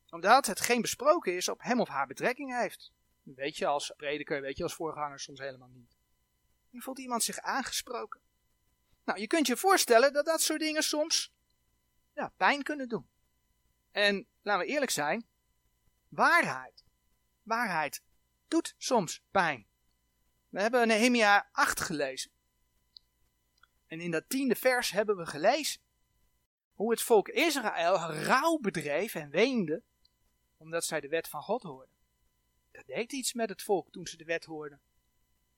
Omdat 0.09 0.45
het 0.45 0.59
geen 0.59 0.81
besproken 0.81 1.35
is 1.35 1.47
op 1.47 1.61
hem 1.61 1.79
of 1.79 1.87
haar 1.87 2.07
betrekking 2.07 2.59
heeft. 2.59 2.91
Weet 3.21 3.57
je 3.57 3.65
als 3.65 3.93
prediker, 3.97 4.41
weet 4.41 4.57
je 4.57 4.63
als 4.63 4.73
voorganger 4.73 5.19
soms 5.19 5.39
helemaal 5.39 5.69
niet. 5.71 5.95
Je 6.69 6.81
voelt 6.81 6.99
iemand 6.99 7.23
zich 7.23 7.37
aangesproken. 7.39 8.21
Nou, 9.03 9.19
je 9.19 9.27
kunt 9.27 9.47
je 9.47 9.57
voorstellen 9.57 10.13
dat 10.13 10.25
dat 10.25 10.41
soort 10.41 10.59
dingen 10.59 10.83
soms 10.83 11.33
ja, 12.13 12.33
pijn 12.37 12.63
kunnen 12.63 12.89
doen. 12.89 13.07
En 13.91 14.27
laten 14.41 14.65
we 14.65 14.71
eerlijk 14.71 14.91
zijn, 14.91 15.27
waarheid, 16.09 16.83
waarheid 17.43 18.01
doet 18.47 18.75
soms 18.77 19.21
pijn. 19.31 19.71
We 20.53 20.61
hebben 20.61 20.87
Nehemia 20.87 21.49
8 21.51 21.79
gelezen. 21.79 22.31
En 23.87 23.99
in 23.99 24.11
dat 24.11 24.29
tiende 24.29 24.55
vers 24.55 24.91
hebben 24.91 25.17
we 25.17 25.25
gelezen 25.25 25.81
hoe 26.73 26.91
het 26.91 27.01
volk 27.01 27.27
Israël 27.29 27.95
rouw 28.11 28.57
bedreef 28.57 29.15
en 29.15 29.29
weende, 29.29 29.83
omdat 30.57 30.85
zij 30.85 30.99
de 30.99 31.07
wet 31.07 31.27
van 31.27 31.41
God 31.41 31.63
hoorden. 31.63 31.95
Dat 32.71 32.85
deed 32.85 33.11
iets 33.11 33.33
met 33.33 33.49
het 33.49 33.61
volk 33.61 33.91
toen 33.91 34.07
ze 34.07 34.17
de 34.17 34.23
wet 34.23 34.45
hoorden. 34.45 34.81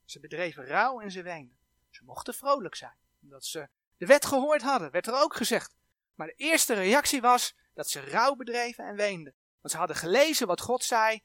Ze 0.05 0.19
bedreven 0.19 0.65
rouw 0.65 1.01
en 1.01 1.11
ze 1.11 1.21
weenden. 1.21 1.57
Ze 1.89 2.03
mochten 2.03 2.33
vrolijk 2.33 2.75
zijn, 2.75 2.97
omdat 3.21 3.45
ze 3.45 3.69
de 3.97 4.05
wet 4.05 4.25
gehoord 4.25 4.61
hadden, 4.61 4.91
werd 4.91 5.07
er 5.07 5.21
ook 5.21 5.35
gezegd. 5.35 5.75
Maar 6.13 6.27
de 6.27 6.35
eerste 6.35 6.73
reactie 6.73 7.21
was 7.21 7.55
dat 7.73 7.89
ze 7.89 8.09
rouw 8.09 8.35
bedreven 8.35 8.85
en 8.85 8.95
weenden. 8.95 9.35
Want 9.61 9.73
ze 9.73 9.77
hadden 9.77 9.95
gelezen 9.95 10.47
wat 10.47 10.61
God 10.61 10.83
zei, 10.83 11.23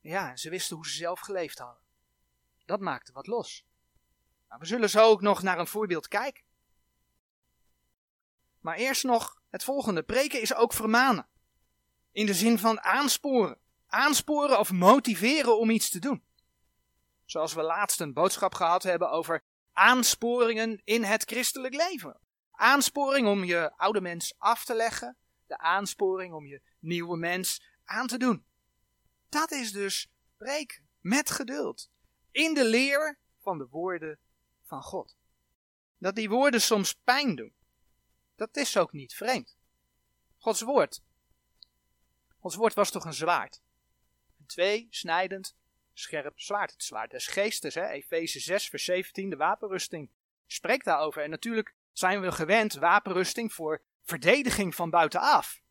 ja, 0.00 0.30
en 0.30 0.38
ze 0.38 0.50
wisten 0.50 0.76
hoe 0.76 0.86
ze 0.88 0.94
zelf 0.96 1.20
geleefd 1.20 1.58
hadden. 1.58 1.83
Dat 2.64 2.80
maakte 2.80 3.12
wat 3.12 3.26
los. 3.26 3.64
Nou, 4.48 4.60
we 4.60 4.66
zullen 4.66 4.90
zo 4.90 5.10
ook 5.10 5.20
nog 5.20 5.42
naar 5.42 5.58
een 5.58 5.66
voorbeeld 5.66 6.08
kijken. 6.08 6.44
Maar 8.60 8.76
eerst 8.76 9.04
nog 9.04 9.42
het 9.50 9.64
volgende. 9.64 10.02
Preken 10.02 10.40
is 10.40 10.54
ook 10.54 10.72
vermanen. 10.72 11.28
In 12.12 12.26
de 12.26 12.34
zin 12.34 12.58
van 12.58 12.80
aansporen. 12.80 13.58
Aansporen 13.86 14.58
of 14.58 14.72
motiveren 14.72 15.58
om 15.58 15.70
iets 15.70 15.90
te 15.90 15.98
doen. 15.98 16.24
Zoals 17.24 17.52
we 17.54 17.62
laatst 17.62 18.00
een 18.00 18.12
boodschap 18.12 18.54
gehad 18.54 18.82
hebben 18.82 19.10
over 19.10 19.44
aansporingen 19.72 20.80
in 20.84 21.02
het 21.02 21.24
christelijk 21.24 21.74
leven. 21.74 22.20
Aansporing 22.50 23.26
om 23.26 23.44
je 23.44 23.72
oude 23.76 24.00
mens 24.00 24.34
af 24.38 24.64
te 24.64 24.74
leggen. 24.74 25.16
De 25.46 25.58
aansporing 25.58 26.34
om 26.34 26.46
je 26.46 26.62
nieuwe 26.78 27.16
mens 27.16 27.62
aan 27.84 28.06
te 28.06 28.16
doen. 28.16 28.46
Dat 29.28 29.50
is 29.50 29.72
dus 29.72 30.08
preken 30.36 30.88
met 31.00 31.30
geduld. 31.30 31.90
In 32.34 32.54
de 32.54 32.64
leer 32.64 33.18
van 33.40 33.58
de 33.58 33.66
woorden 33.70 34.18
van 34.62 34.82
God. 34.82 35.16
Dat 35.98 36.14
die 36.14 36.28
woorden 36.28 36.60
soms 36.60 36.94
pijn 36.94 37.34
doen. 37.34 37.54
Dat 38.36 38.56
is 38.56 38.76
ook 38.76 38.92
niet 38.92 39.14
vreemd. 39.14 39.56
Gods 40.38 40.60
woord. 40.60 41.02
Gods 42.38 42.54
woord 42.54 42.74
was 42.74 42.90
toch 42.90 43.04
een 43.04 43.14
zwaard. 43.14 43.62
Een 44.38 44.46
twee, 44.46 44.86
snijdend, 44.90 45.56
scherp 45.92 46.40
zwaard. 46.40 46.72
Het 46.72 46.82
zwaard 46.82 47.10
des 47.10 47.26
geestes. 47.26 47.74
Efeze 47.74 48.40
6 48.40 48.68
vers 48.68 48.84
17, 48.84 49.30
de 49.30 49.36
wapenrusting, 49.36 50.10
spreekt 50.46 50.84
daarover. 50.84 51.22
En 51.22 51.30
natuurlijk 51.30 51.74
zijn 51.92 52.20
we 52.20 52.32
gewend 52.32 52.74
wapenrusting 52.74 53.52
voor 53.52 53.82
verdediging 54.02 54.74
van 54.74 54.90
buitenaf. 54.90 55.62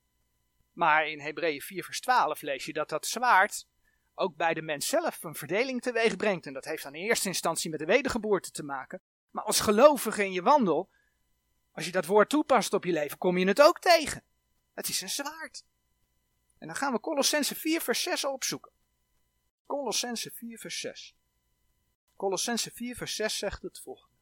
Maar 0.74 1.08
in 1.08 1.20
Hebreeën 1.20 1.62
4 1.62 1.84
vers 1.84 2.00
12 2.00 2.42
lees 2.42 2.66
je 2.66 2.74
dat 2.74 2.90
dat 2.90 3.08
zwaard 3.08 3.68
ook 4.16 4.36
bij 4.36 4.54
de 4.54 4.62
mens 4.62 4.88
zelf 4.88 5.24
een 5.24 5.36
verdeling 5.36 5.82
teweeg 5.82 6.16
brengt. 6.16 6.46
En 6.46 6.54
dat 6.54 6.66
heeft 6.66 6.84
dan 6.84 6.96
in 6.96 7.04
eerste 7.04 7.28
instantie 7.28 7.70
met 7.70 7.80
de 7.80 7.86
wedergeboorte 7.86 8.52
te 8.52 8.64
maken. 8.64 9.02
Maar 9.32 9.44
als 9.44 9.60
gelovige 9.60 10.24
in 10.24 10.32
je 10.32 10.42
wandel 10.42 10.90
als 11.74 11.86
je 11.86 11.92
dat 11.92 12.06
woord 12.06 12.30
toepast 12.30 12.74
op 12.74 12.84
je 12.84 12.92
leven, 12.92 13.18
kom 13.18 13.38
je 13.38 13.48
het 13.48 13.62
ook 13.62 13.80
tegen. 13.80 14.24
Het 14.74 14.88
is 14.88 15.02
een 15.02 15.10
zwaard. 15.10 15.64
En 16.58 16.68
dan 16.68 16.76
gaan 16.76 16.94
we 16.94 17.00
Colossense 17.00 17.56
4 17.56 17.82
vers 17.82 18.02
6 18.02 18.26
opzoeken. 18.26 18.72
Colossense 19.66 20.32
4 20.32 20.60
vers 20.60 20.80
6. 20.80 21.16
Colossense 22.16 22.72
4 22.72 22.96
vers 22.96 23.16
6 23.16 23.38
zegt 23.38 23.62
het 23.62 23.80
volgende. 23.80 24.16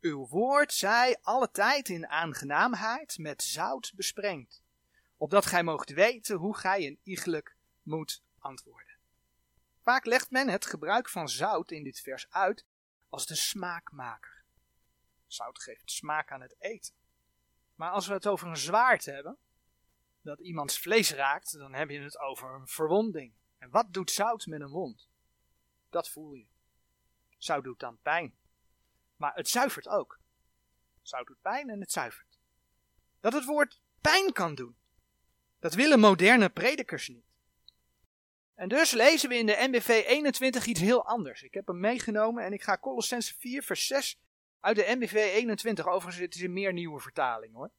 Uw 0.00 0.26
woord 0.26 0.72
zij 0.72 1.18
alle 1.22 1.50
tijd 1.50 1.88
in 1.88 2.08
aangenaamheid 2.08 3.18
met 3.18 3.42
zout 3.42 3.92
besprengd, 3.96 4.62
opdat 5.16 5.46
gij 5.46 5.62
moogt 5.62 5.90
weten 5.90 6.36
hoe 6.36 6.56
gij 6.56 6.86
een 6.86 6.98
iegelijk 7.02 7.56
moet 7.82 8.22
antwoorden. 8.46 8.96
Vaak 9.82 10.04
legt 10.04 10.30
men 10.30 10.48
het 10.48 10.66
gebruik 10.66 11.08
van 11.08 11.28
zout 11.28 11.70
in 11.70 11.84
dit 11.84 12.00
vers 12.00 12.30
uit 12.30 12.66
als 13.08 13.26
de 13.26 13.34
smaakmaker. 13.34 14.44
Zout 15.26 15.62
geeft 15.62 15.90
smaak 15.90 16.32
aan 16.32 16.40
het 16.40 16.56
eten. 16.58 16.94
Maar 17.74 17.90
als 17.90 18.06
we 18.06 18.12
het 18.12 18.26
over 18.26 18.48
een 18.48 18.56
zwaard 18.56 19.04
hebben, 19.04 19.38
dat 20.20 20.40
iemands 20.40 20.78
vlees 20.78 21.12
raakt, 21.12 21.52
dan 21.52 21.74
heb 21.74 21.90
je 21.90 22.00
het 22.00 22.18
over 22.18 22.54
een 22.54 22.68
verwonding. 22.68 23.34
En 23.58 23.70
wat 23.70 23.92
doet 23.92 24.10
zout 24.10 24.46
met 24.46 24.60
een 24.60 24.68
wond? 24.68 25.08
Dat 25.90 26.08
voel 26.08 26.32
je. 26.32 26.46
Zout 27.36 27.64
doet 27.64 27.80
dan 27.80 27.98
pijn. 28.02 28.36
Maar 29.16 29.34
het 29.34 29.48
zuivert 29.48 29.88
ook. 29.88 30.20
Zout 31.02 31.26
doet 31.26 31.40
pijn 31.40 31.70
en 31.70 31.80
het 31.80 31.92
zuivert. 31.92 32.38
Dat 33.20 33.32
het 33.32 33.44
woord 33.44 33.80
pijn 34.00 34.32
kan 34.32 34.54
doen. 34.54 34.76
Dat 35.58 35.74
willen 35.74 36.00
moderne 36.00 36.48
predikers 36.48 37.08
niet. 37.08 37.25
En 38.56 38.68
dus 38.68 38.90
lezen 38.90 39.28
we 39.28 39.36
in 39.36 39.46
de 39.46 39.56
NBV 39.70 39.88
21 40.06 40.66
iets 40.66 40.80
heel 40.80 41.06
anders. 41.06 41.42
Ik 41.42 41.54
heb 41.54 41.66
hem 41.66 41.80
meegenomen 41.80 42.44
en 42.44 42.52
ik 42.52 42.62
ga 42.62 42.78
Colossense 42.78 43.34
4 43.38 43.62
vers 43.62 43.86
6 43.86 44.18
uit 44.60 44.76
de 44.76 44.94
MBV 44.96 45.14
21, 45.14 45.86
overigens 45.86 46.24
het 46.24 46.34
is 46.34 46.40
een 46.40 46.52
meer 46.52 46.72
nieuwe 46.72 47.00
vertaling 47.00 47.54
hoor. 47.54 47.70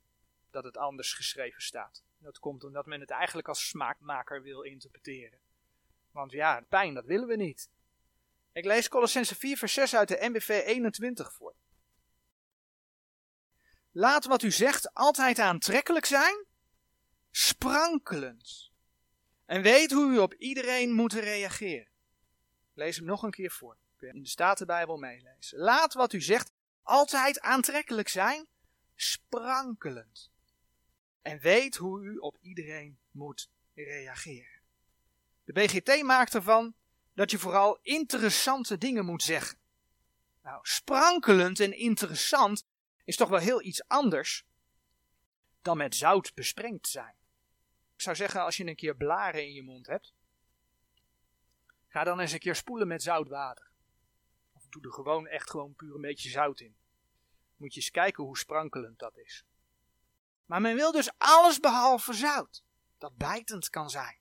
Dat 0.52 0.63
het 0.63 0.78
anders 0.78 1.13
geschreven 1.13 1.62
staat. 1.62 2.04
Dat 2.18 2.40
komt 2.40 2.63
omdat 2.63 2.86
men 2.86 3.00
het 3.00 3.10
eigenlijk 3.10 3.48
als 3.48 3.68
smaakmaker 3.68 4.42
wil 4.42 4.62
interpreteren. 4.62 5.40
Want 6.12 6.32
ja, 6.32 6.66
pijn, 6.70 6.94
dat 6.94 7.06
willen 7.06 7.28
we 7.28 7.36
niet. 7.36 7.70
Ik 8.52 8.66
lees 8.66 8.88
Colossense 8.88 9.36
4 9.36 9.58
vers 9.58 9.74
6 9.74 9.96
uit 9.96 10.08
de 10.08 10.30
MBV 10.30 10.50
21 10.66 11.34
voor. 11.34 11.56
Laat 13.92 14.26
wat 14.26 14.42
u 14.42 14.52
zegt 14.52 14.94
altijd 14.94 15.40
aantrekkelijk 15.40 16.06
zijn, 16.06 16.46
sprankelend. 17.32 18.72
En 19.47 19.62
weet 19.62 19.91
hoe 19.91 20.12
u 20.12 20.17
op 20.17 20.33
iedereen 20.33 20.91
moet 20.91 21.13
reageren. 21.13 21.88
lees 22.73 22.95
hem 22.95 23.05
nog 23.05 23.23
een 23.23 23.31
keer 23.31 23.51
voor. 23.51 23.77
In 23.99 24.21
de 24.21 24.29
Statenbijbel 24.29 24.97
meelezen. 24.97 25.60
Laat 25.60 25.93
wat 25.93 26.13
u 26.13 26.21
zegt 26.21 26.51
altijd 26.81 27.39
aantrekkelijk 27.39 28.07
zijn, 28.07 28.47
sprankelend. 28.95 30.31
En 31.21 31.39
weet 31.39 31.75
hoe 31.75 32.03
u 32.03 32.17
op 32.17 32.38
iedereen 32.41 32.99
moet 33.12 33.49
reageren. 33.73 34.62
De 35.43 35.53
BGT 35.53 36.03
maakt 36.03 36.33
ervan 36.33 36.73
dat 37.13 37.31
je 37.31 37.39
vooral 37.39 37.79
interessante 37.81 38.77
dingen 38.77 39.05
moet 39.05 39.23
zeggen. 39.23 39.57
Nou, 40.41 40.60
sprankelend 40.62 41.60
en 41.60 41.77
interessant 41.77 42.65
is 43.03 43.15
toch 43.15 43.29
wel 43.29 43.39
heel 43.39 43.63
iets 43.63 43.88
anders 43.88 44.45
dan 45.62 45.77
met 45.77 45.95
zout 45.95 46.33
besprengd 46.33 46.88
zijn. 46.88 47.16
Ik 47.97 48.03
zou 48.03 48.15
zeggen, 48.15 48.41
als 48.41 48.57
je 48.57 48.65
een 48.65 48.75
keer 48.75 48.95
blaren 48.95 49.45
in 49.45 49.53
je 49.53 49.63
mond 49.63 49.88
hebt, 49.88 50.13
ga 51.88 52.03
dan 52.03 52.19
eens 52.19 52.31
een 52.31 52.39
keer 52.39 52.55
spoelen 52.55 52.88
met 52.88 53.03
zout 53.03 53.29
water 53.29 53.67
doe 54.69 54.91
er 54.91 54.91
gewoon 54.91 55.27
echt 55.27 55.49
gewoon 55.49 55.73
puur 55.73 55.95
een 55.95 56.01
beetje 56.01 56.29
zout 56.29 56.60
in. 56.60 56.75
Moet 57.55 57.73
je 57.73 57.79
eens 57.79 57.91
kijken 57.91 58.23
hoe 58.23 58.38
sprankelend 58.38 58.99
dat 58.99 59.17
is. 59.17 59.45
Maar 60.45 60.62
men 60.62 60.75
wil 60.75 60.91
dus 60.91 61.12
alles 61.17 61.60
behalve 61.60 62.13
zout, 62.13 62.63
dat 62.97 63.17
bijtend 63.17 63.69
kan 63.69 63.89
zijn. 63.89 64.17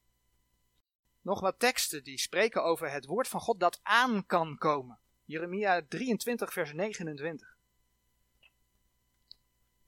Nog 1.21 1.41
wat 1.41 1.59
teksten 1.59 2.05
die 2.05 2.19
spreken 2.19 2.65
over 2.65 2.91
het 2.91 3.05
woord 3.05 3.29
van 3.29 3.41
God 3.41 3.61
dat 3.61 3.81
aan 3.83 4.27
kan 4.27 4.59
komen. 4.59 4.99
Jeremia 5.25 5.83
23, 5.89 6.53
vers 6.53 6.73
29. 6.73 7.57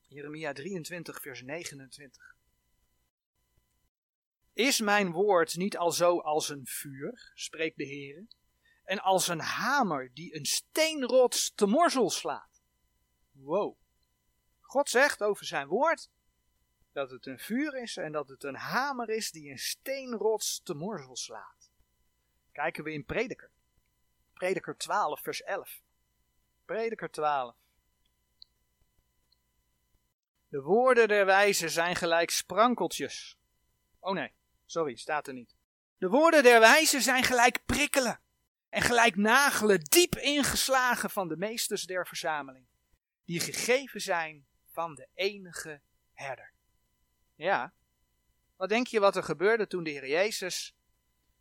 Jeremia 0.07 0.53
23, 0.53 1.21
vers 1.21 1.43
29. 1.43 2.37
Is 4.59 4.81
mijn 4.81 5.13
woord 5.13 5.57
niet 5.57 5.77
al 5.77 5.93
zo 5.93 6.21
als 6.21 6.49
een 6.49 6.67
vuur, 6.67 7.33
spreekt 7.35 7.77
de 7.77 7.85
Heer, 7.85 8.27
en 8.85 8.99
als 8.99 9.29
een 9.29 9.41
hamer 9.41 10.11
die 10.15 10.37
een 10.37 10.47
steenrots 10.47 11.55
te 11.55 11.67
morzel 11.67 12.11
slaat. 12.11 12.63
Wow. 13.31 13.79
God 14.61 14.89
zegt 14.89 15.23
over 15.23 15.47
zijn 15.47 15.67
woord 15.67 16.11
dat 16.93 17.11
het 17.11 17.27
een 17.27 17.39
vuur 17.39 17.83
is 17.83 17.97
en 17.97 18.13
dat 18.13 18.29
het 18.29 18.45
een 18.45 18.57
hamer 18.57 19.09
is 19.09 19.31
die 19.31 19.51
een 19.51 19.59
steenrots 19.59 20.61
te 20.63 20.75
morzel 20.75 21.17
slaat. 21.17 21.71
Kijken 22.53 22.85
we 22.85 22.93
in 22.93 23.05
Prediker. 23.05 23.51
Prediker 24.33 24.77
12, 24.77 25.21
vers 25.21 25.43
11. 25.43 25.81
Prediker 26.65 27.11
12. 27.11 27.57
De 30.49 30.61
woorden 30.61 31.09
der 31.09 31.27
wijze 31.27 31.69
zijn 31.69 31.97
gelijk 31.97 32.31
sprankeltjes. 32.31 33.39
Oh 33.99 34.15
nee, 34.15 34.37
sorry, 34.71 34.97
staat 34.97 35.27
er 35.27 35.35
niet. 35.35 35.55
De 35.99 36.09
woorden 36.09 36.43
der 36.43 36.61
wijze 36.61 37.01
zijn 37.01 37.23
gelijk 37.23 37.65
prikkelen 37.67 38.21
en 38.69 38.83
gelijk 38.83 39.17
nagelen 39.17 39.81
diep 39.81 40.17
ingeslagen 40.17 41.11
van 41.11 41.29
de 41.29 41.37
meesters 41.37 41.83
der 41.83 42.07
verzameling, 42.07 42.67
die 43.25 43.41
gegeven 43.41 44.01
zijn 44.01 44.47
van 44.73 44.95
de 44.95 45.09
enige 45.15 45.81
herder. 46.13 46.53
Ja, 47.35 47.73
wat 48.57 48.69
denk 48.69 48.87
je 48.87 49.01
wat 49.01 49.17
er 49.17 49.23
gebeurde 49.23 49.67
toen 49.67 49.85
de 49.85 49.91
Heer 49.91 50.09
Jezus 50.09 50.75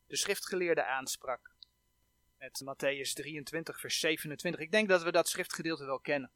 de 0.07 0.15
schriftgeleerde 0.15 0.85
aansprak? 0.85 1.55
Met 2.37 2.61
Matthäus 2.63 3.13
23, 3.13 3.79
vers 3.79 3.99
27. 3.99 4.61
Ik 4.61 4.71
denk 4.71 4.89
dat 4.89 5.03
we 5.03 5.11
dat 5.11 5.29
schriftgedeelte 5.29 5.85
wel 5.85 5.99
kennen. 5.99 6.31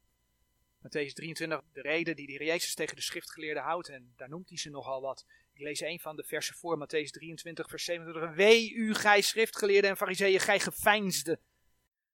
Matthäus 0.78 1.12
23, 1.12 1.60
de 1.72 1.80
reden 1.80 2.16
die 2.16 2.26
de 2.26 2.32
Heer 2.32 2.44
Jezus 2.44 2.74
tegen 2.74 2.96
de 2.96 3.02
schriftgeleerden 3.02 3.62
houdt, 3.62 3.88
en 3.88 4.12
daar 4.16 4.28
noemt 4.28 4.48
hij 4.48 4.58
ze 4.58 4.70
nogal 4.70 5.00
wat. 5.00 5.26
Ik 5.62 5.68
lees 5.68 5.80
een 5.80 6.00
van 6.00 6.16
de 6.16 6.24
versen 6.24 6.54
voor, 6.54 6.78
Matthäus 6.78 7.10
23, 7.10 7.68
vers 7.68 7.84
27. 7.84 8.34
Wee 8.34 8.72
u, 8.72 8.94
gij 8.94 9.20
schriftgeleerden 9.20 9.90
en 9.90 9.96
fariseeën, 9.96 10.40
gij 10.40 10.60
geveinsde. 10.60 11.40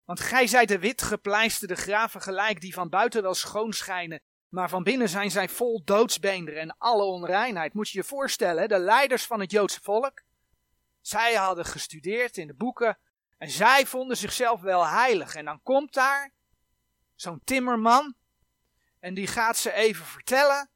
Want 0.05 0.21
gij 0.21 0.47
zijt 0.47 0.69
de 0.69 0.79
wit 0.79 1.03
gepleisterde 1.03 1.75
graven 1.75 2.21
gelijk, 2.21 2.61
die 2.61 2.75
van 2.75 2.89
buiten 2.89 3.23
wel 3.23 3.35
schoon 3.35 3.73
schijnen, 3.73 4.21
maar 4.49 4.69
van 4.69 4.83
binnen 4.83 5.09
zijn 5.09 5.31
zij 5.31 5.49
vol 5.49 5.85
doodsbeenderen 5.85 6.61
en 6.61 6.77
alle 6.79 7.03
onreinheid. 7.03 7.75
Moet 7.75 7.89
je 7.89 7.99
je 7.99 8.05
voorstellen, 8.05 8.69
de 8.69 8.79
leiders 8.79 9.27
van 9.27 9.41
het 9.41 9.51
Joodse 9.51 9.81
volk, 9.83 10.23
zij 11.01 11.35
hadden 11.35 11.65
gestudeerd 11.65 12.37
in 12.37 12.47
de 12.47 12.55
boeken 12.55 12.99
en 13.39 13.51
zij 13.51 13.87
vonden 13.87 14.17
zichzelf 14.17 14.61
wel 14.61 14.87
heilig. 14.87 15.35
En 15.35 15.45
dan 15.45 15.63
komt 15.63 15.95
daar 15.95 16.33
zo'n 17.15 17.41
timmerman 17.45 18.15
en 19.01 19.15
die 19.15 19.27
gaat 19.27 19.57
ze 19.57 19.73
even 19.73 20.05
vertellen 20.05 20.71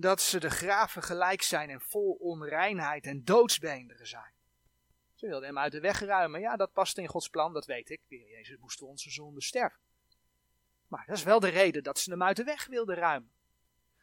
dat 0.00 0.20
ze 0.20 0.40
de 0.40 0.50
graven 0.50 1.02
gelijk 1.02 1.42
zijn 1.42 1.70
en 1.70 1.80
vol 1.80 2.12
onreinheid 2.12 3.06
en 3.06 3.24
doodsbeenderen 3.24 4.06
zijn. 4.06 4.32
Ze 5.14 5.26
wilden 5.26 5.48
hem 5.48 5.58
uit 5.58 5.72
de 5.72 5.80
weg 5.80 6.00
ruimen. 6.00 6.40
Ja, 6.40 6.56
dat 6.56 6.72
past 6.72 6.98
in 6.98 7.06
Gods 7.06 7.28
plan, 7.28 7.52
dat 7.52 7.66
weet 7.66 7.90
ik. 7.90 8.00
Weer 8.08 8.28
Jezus 8.28 8.56
moest 8.56 8.82
onze 8.82 9.10
zonde 9.10 9.42
sterven. 9.42 9.80
Maar 10.86 11.06
dat 11.06 11.16
is 11.16 11.22
wel 11.22 11.40
de 11.40 11.48
reden 11.48 11.82
dat 11.82 11.98
ze 11.98 12.10
hem 12.10 12.22
uit 12.22 12.36
de 12.36 12.44
weg 12.44 12.66
wilden 12.66 12.96
ruimen. 12.96 13.32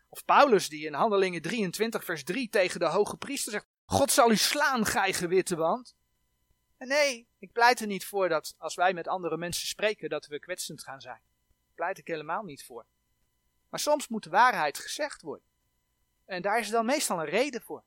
Of 0.09 0.25
Paulus 0.25 0.69
die 0.69 0.85
in 0.85 0.93
Handelingen 0.93 1.41
23 1.41 2.03
vers 2.03 2.23
3 2.23 2.49
tegen 2.49 2.79
de 2.79 2.85
hoge 2.85 3.17
priester 3.17 3.51
zegt, 3.51 3.67
God 3.85 4.11
zal 4.11 4.31
u 4.31 4.37
slaan, 4.37 4.85
gij 4.85 5.13
gewitte 5.13 5.55
wand. 5.55 5.95
En 6.77 6.87
nee, 6.87 7.27
ik 7.39 7.51
pleit 7.51 7.79
er 7.79 7.87
niet 7.87 8.05
voor 8.05 8.29
dat 8.29 8.55
als 8.57 8.75
wij 8.75 8.93
met 8.93 9.07
andere 9.07 9.37
mensen 9.37 9.67
spreken, 9.67 10.09
dat 10.09 10.25
we 10.25 10.39
kwetsend 10.39 10.83
gaan 10.83 11.01
zijn. 11.01 11.21
Pleit 11.75 11.97
ik 11.97 12.07
helemaal 12.07 12.43
niet 12.43 12.65
voor. 12.65 12.85
Maar 13.69 13.79
soms 13.79 14.07
moet 14.07 14.23
de 14.23 14.29
waarheid 14.29 14.77
gezegd 14.77 15.21
worden. 15.21 15.53
En 16.25 16.41
daar 16.41 16.59
is 16.59 16.69
dan 16.69 16.85
meestal 16.85 17.19
een 17.19 17.29
reden 17.29 17.61
voor. 17.61 17.83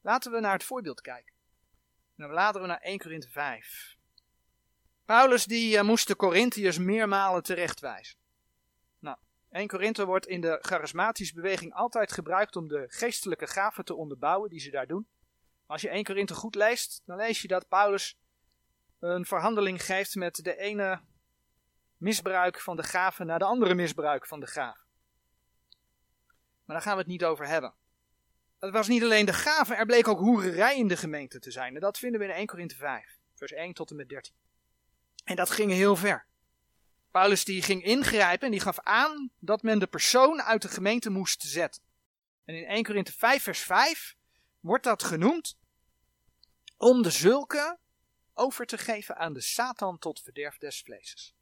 Laten 0.00 0.32
we 0.32 0.40
naar 0.40 0.52
het 0.52 0.64
voorbeeld 0.64 1.00
kijken. 1.00 1.34
dan 2.16 2.30
laten 2.30 2.60
we 2.60 2.66
naar 2.66 2.80
1 2.80 2.98
Korinthe 2.98 3.28
5. 3.30 3.96
Paulus 5.04 5.44
die 5.44 5.76
uh, 5.76 5.82
moest 5.82 6.06
de 6.06 6.16
Corinthiërs 6.16 6.78
meermalen 6.78 7.42
terechtwijzen. 7.42 8.18
Nou, 8.98 9.16
1 9.50 9.68
Korinthe 9.68 10.04
wordt 10.04 10.26
in 10.26 10.40
de 10.40 10.58
charismatische 10.60 11.34
beweging 11.34 11.74
altijd 11.74 12.12
gebruikt 12.12 12.56
om 12.56 12.68
de 12.68 12.84
geestelijke 12.88 13.46
gaven 13.46 13.84
te 13.84 13.94
onderbouwen 13.94 14.50
die 14.50 14.60
ze 14.60 14.70
daar 14.70 14.86
doen. 14.86 15.08
Als 15.66 15.82
je 15.82 15.88
1 15.88 16.04
Korinthe 16.04 16.34
goed 16.34 16.54
leest, 16.54 17.02
dan 17.04 17.16
lees 17.16 17.42
je 17.42 17.48
dat 17.48 17.68
Paulus 17.68 18.18
een 18.98 19.24
verhandeling 19.24 19.84
geeft 19.84 20.14
met 20.14 20.34
de 20.34 20.56
ene 20.56 21.00
misbruik 21.96 22.60
van 22.60 22.76
de 22.76 22.82
gaven 22.82 23.26
naar 23.26 23.38
de 23.38 23.44
andere 23.44 23.74
misbruik 23.74 24.26
van 24.26 24.40
de 24.40 24.46
gaven. 24.46 24.83
Maar 26.64 26.76
daar 26.76 26.84
gaan 26.84 26.94
we 26.94 27.00
het 27.00 27.10
niet 27.10 27.24
over 27.24 27.46
hebben. 27.46 27.74
Het 28.58 28.72
was 28.72 28.88
niet 28.88 29.02
alleen 29.02 29.26
de 29.26 29.32
gaven, 29.32 29.76
er 29.76 29.86
bleek 29.86 30.08
ook 30.08 30.18
hoererij 30.18 30.76
in 30.76 30.88
de 30.88 30.96
gemeente 30.96 31.38
te 31.38 31.50
zijn. 31.50 31.74
En 31.74 31.80
dat 31.80 31.98
vinden 31.98 32.20
we 32.20 32.26
in 32.26 32.32
1 32.32 32.46
Korinthe 32.46 32.76
5, 32.76 33.18
vers 33.34 33.52
1 33.52 33.74
tot 33.74 33.90
en 33.90 33.96
met 33.96 34.08
13. 34.08 34.34
En 35.24 35.36
dat 35.36 35.50
ging 35.50 35.70
heel 35.70 35.96
ver. 35.96 36.26
Paulus 37.10 37.44
die 37.44 37.62
ging 37.62 37.84
ingrijpen 37.84 38.46
en 38.46 38.50
die 38.50 38.60
gaf 38.60 38.80
aan 38.80 39.30
dat 39.38 39.62
men 39.62 39.78
de 39.78 39.86
persoon 39.86 40.42
uit 40.42 40.62
de 40.62 40.68
gemeente 40.68 41.10
moest 41.10 41.42
zetten. 41.42 41.82
En 42.44 42.54
in 42.54 42.64
1 42.64 42.82
Korinthe 42.82 43.12
5 43.12 43.42
vers 43.42 43.60
5 43.60 44.16
wordt 44.60 44.84
dat 44.84 45.02
genoemd 45.02 45.56
om 46.76 47.02
de 47.02 47.10
zulke 47.10 47.78
over 48.34 48.66
te 48.66 48.78
geven 48.78 49.16
aan 49.16 49.32
de 49.32 49.40
Satan 49.40 49.98
tot 49.98 50.20
verderf 50.20 50.58
des 50.58 50.80
vleeses. 50.80 51.34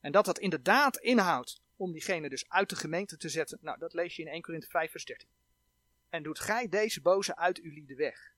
En 0.00 0.12
dat 0.12 0.24
dat 0.24 0.38
inderdaad 0.38 0.96
inhoudt 0.96 1.60
om 1.78 1.92
diegene 1.92 2.28
dus 2.28 2.48
uit 2.48 2.68
de 2.68 2.76
gemeente 2.76 3.16
te 3.16 3.28
zetten. 3.28 3.58
Nou, 3.60 3.78
dat 3.78 3.92
lees 3.92 4.16
je 4.16 4.22
in 4.22 4.28
1 4.28 4.42
Korinthe 4.42 4.68
5 4.68 4.90
vers 4.90 5.04
13. 5.04 5.28
En 6.08 6.22
doet 6.22 6.40
gij 6.40 6.68
deze 6.68 7.00
boze 7.00 7.36
uit 7.36 7.58
uw 7.58 7.72
lieden 7.72 7.96
weg. 7.96 8.34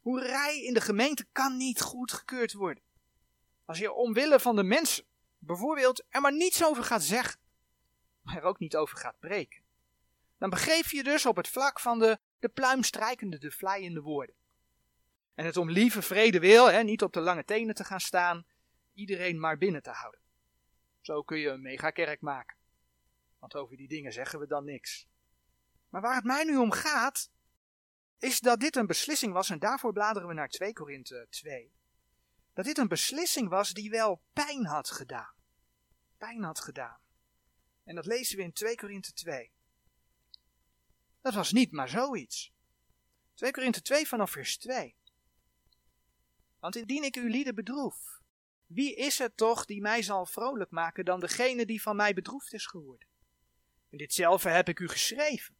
Hoerij 0.00 0.62
in 0.62 0.74
de 0.74 0.80
gemeente 0.80 1.26
kan 1.32 1.56
niet 1.56 1.80
goedgekeurd 1.80 2.52
worden. 2.52 2.82
Als 3.64 3.78
je 3.78 3.92
omwille 3.92 4.40
van 4.40 4.56
de 4.56 4.62
mensen 4.62 5.04
bijvoorbeeld 5.38 6.04
er 6.08 6.20
maar 6.20 6.36
niets 6.36 6.64
over 6.64 6.84
gaat 6.84 7.02
zeggen, 7.02 7.40
maar 8.22 8.36
er 8.36 8.42
ook 8.42 8.58
niet 8.58 8.76
over 8.76 8.96
gaat 8.96 9.18
preken, 9.18 9.62
dan 10.38 10.50
begeef 10.50 10.90
je 10.90 11.02
dus 11.02 11.26
op 11.26 11.36
het 11.36 11.48
vlak 11.48 11.80
van 11.80 11.98
de, 11.98 12.18
de 12.38 12.48
pluimstrijkende, 12.48 13.38
de 13.38 13.50
vlijende 13.50 14.00
woorden. 14.00 14.34
En 15.34 15.44
het 15.44 15.56
om 15.56 15.70
lieve 15.70 16.02
vrede 16.02 16.40
wil, 16.40 16.70
hè, 16.70 16.82
niet 16.82 17.02
op 17.02 17.12
de 17.12 17.20
lange 17.20 17.44
tenen 17.44 17.74
te 17.74 17.84
gaan 17.84 18.00
staan, 18.00 18.46
iedereen 18.92 19.40
maar 19.40 19.58
binnen 19.58 19.82
te 19.82 19.90
houden. 19.90 20.20
Zo 21.04 21.22
kun 21.22 21.38
je 21.38 21.48
een 21.48 21.62
megakerk 21.62 22.20
maken. 22.20 22.56
Want 23.38 23.54
over 23.54 23.76
die 23.76 23.88
dingen 23.88 24.12
zeggen 24.12 24.38
we 24.38 24.46
dan 24.46 24.64
niks. 24.64 25.08
Maar 25.88 26.00
waar 26.00 26.14
het 26.14 26.24
mij 26.24 26.44
nu 26.44 26.56
om 26.56 26.70
gaat, 26.70 27.30
is 28.18 28.40
dat 28.40 28.60
dit 28.60 28.76
een 28.76 28.86
beslissing 28.86 29.32
was, 29.32 29.50
en 29.50 29.58
daarvoor 29.58 29.92
bladeren 29.92 30.28
we 30.28 30.34
naar 30.34 30.48
2 30.48 30.72
Korinthe 30.72 31.26
2 31.30 31.72
dat 32.54 32.64
dit 32.64 32.78
een 32.78 32.88
beslissing 32.88 33.48
was 33.48 33.72
die 33.72 33.90
wel 33.90 34.22
pijn 34.32 34.66
had 34.66 34.90
gedaan. 34.90 35.34
Pijn 36.18 36.42
had 36.42 36.60
gedaan. 36.60 36.98
En 37.84 37.94
dat 37.94 38.06
lezen 38.06 38.36
we 38.36 38.42
in 38.42 38.52
2 38.52 38.76
Korinthe 38.76 39.12
2. 39.12 39.52
Dat 41.20 41.34
was 41.34 41.52
niet 41.52 41.72
maar 41.72 41.88
zoiets. 41.88 42.52
2 43.34 43.50
Korinthe 43.50 43.82
2 43.82 44.08
vanaf 44.08 44.30
vers 44.30 44.58
2. 44.58 44.96
Want 46.58 46.76
indien 46.76 47.04
ik 47.04 47.16
uw 47.16 47.28
lieden 47.28 47.54
bedroef, 47.54 48.20
wie 48.74 48.94
is 48.94 49.18
het 49.18 49.36
toch 49.36 49.64
die 49.64 49.80
mij 49.80 50.02
zal 50.02 50.26
vrolijk 50.26 50.70
maken 50.70 51.04
dan 51.04 51.20
degene 51.20 51.66
die 51.66 51.82
van 51.82 51.96
mij 51.96 52.14
bedroefd 52.14 52.52
is 52.52 52.66
geworden? 52.66 53.08
En 53.90 53.98
ditzelfde 53.98 54.48
heb 54.48 54.68
ik 54.68 54.78
u 54.78 54.88
geschreven, 54.88 55.56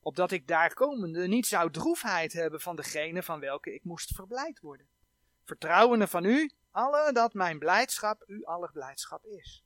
opdat 0.00 0.30
ik 0.30 0.46
daar 0.46 0.74
komende 0.74 1.28
niet 1.28 1.46
zou 1.46 1.70
droefheid 1.70 2.32
hebben 2.32 2.60
van 2.60 2.76
degene 2.76 3.22
van 3.22 3.40
welke 3.40 3.74
ik 3.74 3.84
moest 3.84 4.14
verblijd 4.14 4.60
worden 4.60 4.88
vertrouwende 5.50 6.06
van 6.06 6.24
u, 6.24 6.50
alle 6.70 7.12
dat 7.12 7.34
mijn 7.34 7.58
blijdschap 7.58 8.24
u 8.26 8.44
aller 8.44 8.72
blijdschap 8.72 9.24
is. 9.24 9.64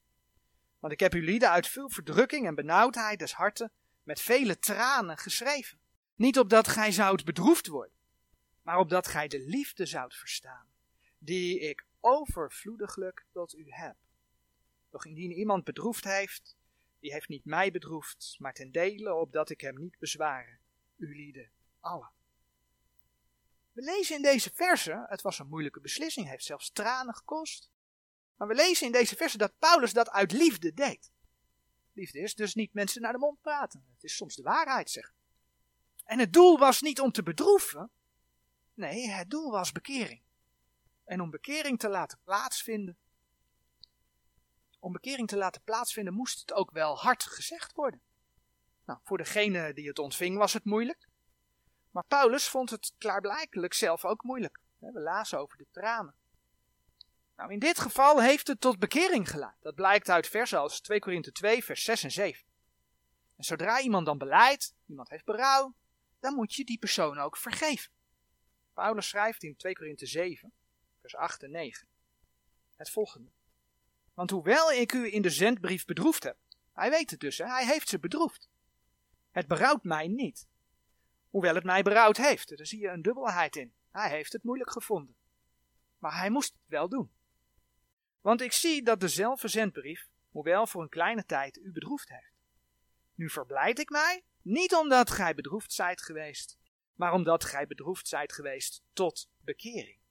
Want 0.79 0.93
ik 0.93 1.01
heb 1.01 1.13
uw 1.13 1.23
lieden 1.23 1.51
uit 1.51 1.67
veel 1.67 1.91
verdrukking 1.91 2.47
en 2.47 2.55
benauwdheid 2.55 3.19
des 3.19 3.33
harten 3.33 3.73
met 4.03 4.21
vele 4.21 4.59
tranen 4.59 5.19
geschreven. 5.19 5.79
Niet 6.15 6.39
opdat 6.39 6.69
gij 6.69 6.93
zoudt 6.93 7.25
bedroefd 7.25 7.67
worden, 7.67 7.97
maar 8.63 8.79
opdat 8.79 9.07
gij 9.07 9.29
de 9.29 9.41
liefde 9.41 9.87
zoudt 9.87 10.15
verstaan, 10.15 10.67
die 11.19 11.61
ik 11.61 11.87
overvloediglijk 12.05 13.27
tot 13.33 13.55
u 13.55 13.65
heb. 13.69 13.97
Doch 14.91 15.05
indien 15.05 15.33
iemand 15.33 15.65
bedroefd 15.65 16.05
heeft, 16.05 16.57
die 16.99 17.13
heeft 17.13 17.29
niet 17.29 17.45
mij 17.45 17.71
bedroefd, 17.71 18.37
maar 18.39 18.53
ten 18.53 18.71
dele 18.71 19.15
opdat 19.15 19.51
ik 19.51 19.61
hem 19.61 19.79
niet 19.79 19.99
bezwaren, 19.99 20.59
u 20.97 21.17
lieden 21.17 21.51
allen. 21.81 22.13
We 23.73 23.83
lezen 23.83 24.17
in 24.17 24.23
deze 24.23 24.51
verse, 24.55 25.05
het 25.09 25.23
was 25.23 25.39
een 25.39 25.49
moeilijke 25.49 25.81
beslissing, 25.81 26.29
heeft 26.29 26.45
zelfs 26.45 26.71
tranen 26.71 27.15
gekost. 27.15 27.71
Maar 28.37 28.49
we 28.49 28.55
lezen 28.55 28.87
in 28.87 28.93
deze 28.93 29.17
verse 29.17 29.39
dat 29.39 29.59
Paulus 29.59 29.93
dat 29.93 30.11
uit 30.11 30.33
liefde 30.33 30.75
deed. 30.75 31.13
Liefde 31.93 32.21
is 32.21 32.35
dus 32.35 32.55
niet 32.55 32.73
mensen 32.73 33.03
naar 33.03 33.13
de 33.13 33.19
mond 33.19 33.41
praten. 33.41 33.87
Het 33.95 34.05
is 34.05 34.17
soms 34.17 34.35
de 34.35 34.43
waarheid 34.43 34.91
zeggen. 34.91 35.15
En 36.05 36.19
het 36.19 36.33
doel 36.33 36.59
was 36.59 36.81
niet 36.81 37.01
om 37.01 37.13
te 37.13 37.23
bedroeven. 37.23 37.91
Nee, 38.75 39.09
het 39.09 39.31
doel 39.31 39.51
was 39.51 39.73
bekering. 39.73 40.23
En 41.05 41.21
om 41.21 41.31
bekering 41.31 41.79
te 41.79 41.89
laten 41.89 42.19
plaatsvinden. 42.25 42.97
Om 44.79 44.93
bekering 44.93 45.29
te 45.29 45.37
laten 45.37 45.63
plaatsvinden 45.63 46.15
moest 46.15 46.41
het 46.41 46.53
ook 46.53 46.71
wel 46.71 46.99
hard 46.99 47.25
gezegd 47.25 47.73
worden. 47.73 48.01
Nou, 48.85 48.99
voor 49.03 49.19
degene 49.19 49.75
die 49.75 49.89
het 49.89 49.99
ontving 49.99 50.39
was 50.39 50.53
het 50.53 50.65
moeilijk. 50.65 51.09
Maar 51.91 52.05
Paulus 52.09 52.49
vond 52.49 52.71
het 52.71 52.93
klaarblijkelijk 52.99 53.75
zelf 53.75 54.05
ook 54.05 54.23
moeilijk. 54.23 54.61
We 54.79 55.01
lazen 55.01 55.39
over 55.39 55.59
de 55.59 55.67
tranen. 55.71 56.15
Nou, 57.37 57.53
in 57.53 57.59
dit 57.59 57.79
geval 57.79 58.23
heeft 58.23 58.47
het 58.47 58.61
tot 58.61 58.79
bekering 58.79 59.31
geleid. 59.31 59.57
Dat 59.61 59.75
blijkt 59.75 60.09
uit 60.09 60.27
versen 60.27 60.59
als 60.59 60.81
2 60.81 60.99
Korinthe 60.99 61.33
2, 61.33 61.65
vers 61.65 61.85
6 61.85 62.03
en 62.03 62.11
7. 62.11 62.45
En 63.37 63.45
zodra 63.45 63.81
iemand 63.81 64.07
dan 64.07 64.19
beleidt, 64.19 64.75
iemand 64.87 65.09
heeft 65.09 65.25
berouw, 65.25 65.75
dan 66.21 66.35
moet 66.35 66.55
je 66.55 66.65
die 66.65 66.79
persoon 66.79 67.19
ook 67.19 67.37
vergeven. 67.37 67.93
Paulus 68.73 69.09
schrijft 69.09 69.43
in 69.43 69.57
2 69.57 69.75
Korinthe 69.75 70.07
7, 70.07 70.53
vers 71.11 71.17
8 71.17 71.43
en 71.43 71.51
9 71.51 71.89
het 72.77 72.91
volgende. 72.91 73.31
Want 74.15 74.31
hoewel 74.31 74.73
ik 74.73 74.93
u 74.93 75.13
in 75.13 75.23
de 75.23 75.31
zendbrief 75.31 75.85
bedroefd 75.85 76.23
heb, 76.23 76.37
hij 76.73 76.91
weet 76.91 77.11
het 77.11 77.21
dus, 77.21 77.39
hij 77.39 77.67
heeft 77.67 77.89
ze 77.89 77.99
bedroefd. 77.99 78.49
Het 79.31 79.47
berouwt 79.47 79.85
mij 79.85 80.09
niet. 80.09 80.47
Hoewel 81.31 81.55
het 81.55 81.65
mij 81.65 81.83
berouwd 81.83 82.17
heeft, 82.17 82.57
daar 82.57 82.67
zie 82.67 82.81
je 82.81 82.89
een 82.89 83.03
dubbelheid 83.03 83.57
in. 83.57 83.75
Hij 83.91 84.11
heeft 84.11 84.33
het 84.33 84.43
moeilijk 84.43 84.71
gevonden. 84.71 85.17
Maar 85.99 86.19
hij 86.19 86.31
moest 86.31 86.53
het 86.53 86.63
wel 86.67 86.89
doen. 86.89 87.13
Want 88.21 88.41
ik 88.41 88.53
zie 88.53 88.83
dat 88.83 89.01
dezelfde 89.01 89.49
zendbrief, 89.49 90.09
hoewel 90.31 90.67
voor 90.67 90.83
een 90.83 90.89
kleine 90.89 91.25
tijd, 91.25 91.57
u 91.57 91.73
bedroefd 91.73 92.09
heeft. 92.09 92.35
Nu 93.15 93.31
verblijd 93.31 93.79
ik 93.79 93.91
mij, 93.91 94.25
niet 94.43 94.75
omdat 94.75 95.11
gij 95.11 95.35
bedroefd 95.35 95.73
zijt 95.73 96.03
geweest, 96.03 96.59
maar 96.95 97.13
omdat 97.13 97.45
gij 97.45 97.67
bedroefd 97.67 98.09
zijt 98.09 98.33
geweest 98.33 98.83
tot 98.93 99.29
bekering. 99.39 100.03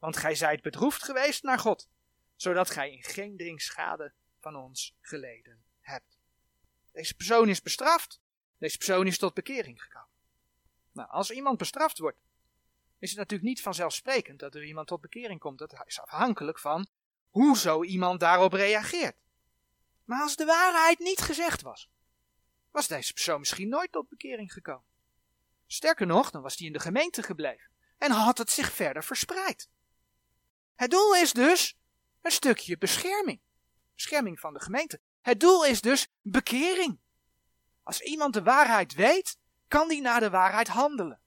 Want 0.00 0.16
gij 0.16 0.34
zijt 0.34 0.62
bedroefd 0.62 1.04
geweest 1.04 1.42
naar 1.42 1.58
God, 1.58 1.88
zodat 2.36 2.70
gij 2.70 2.92
in 2.92 3.02
geen 3.02 3.36
ding 3.36 3.62
schade 3.62 4.12
van 4.38 4.56
ons 4.56 4.96
geleden 5.00 5.62
hebt. 5.80 6.18
Deze 6.92 7.14
persoon 7.14 7.48
is 7.48 7.62
bestraft. 7.62 8.20
Deze 8.58 8.76
persoon 8.76 9.06
is 9.06 9.18
tot 9.18 9.34
bekering 9.34 9.82
gekomen. 9.82 10.08
Nou, 10.92 11.08
als 11.08 11.30
iemand 11.30 11.58
bestraft 11.58 11.98
wordt, 11.98 12.20
is 12.98 13.08
het 13.08 13.18
natuurlijk 13.18 13.48
niet 13.48 13.62
vanzelfsprekend 13.62 14.38
dat 14.38 14.54
er 14.54 14.64
iemand 14.64 14.86
tot 14.86 15.00
bekering 15.00 15.40
komt. 15.40 15.58
Dat 15.58 15.82
is 15.86 16.00
afhankelijk 16.00 16.58
van 16.58 16.86
hoe 17.30 17.56
zo 17.56 17.84
iemand 17.84 18.20
daarop 18.20 18.52
reageert. 18.52 19.16
Maar 20.04 20.22
als 20.22 20.36
de 20.36 20.44
waarheid 20.44 20.98
niet 20.98 21.20
gezegd 21.20 21.62
was, 21.62 21.88
was 22.70 22.88
deze 22.88 23.12
persoon 23.12 23.38
misschien 23.38 23.68
nooit 23.68 23.92
tot 23.92 24.08
bekering 24.08 24.52
gekomen. 24.52 24.84
Sterker 25.66 26.06
nog, 26.06 26.30
dan 26.30 26.42
was 26.42 26.56
hij 26.56 26.66
in 26.66 26.72
de 26.72 26.80
gemeente 26.80 27.22
gebleven 27.22 27.70
en 27.98 28.10
had 28.10 28.38
het 28.38 28.50
zich 28.50 28.72
verder 28.72 29.04
verspreid. 29.04 29.68
Het 30.80 30.90
doel 30.90 31.14
is 31.14 31.32
dus 31.32 31.76
een 32.22 32.30
stukje 32.30 32.78
bescherming. 32.78 33.40
Bescherming 33.94 34.40
van 34.40 34.52
de 34.52 34.60
gemeente. 34.60 35.00
Het 35.20 35.40
doel 35.40 35.64
is 35.64 35.80
dus 35.80 36.08
bekering. 36.22 36.98
Als 37.82 38.00
iemand 38.00 38.34
de 38.34 38.42
waarheid 38.42 38.94
weet, 38.94 39.38
kan 39.68 39.88
die 39.88 40.00
naar 40.00 40.20
de 40.20 40.30
waarheid 40.30 40.68
handelen. 40.68 41.20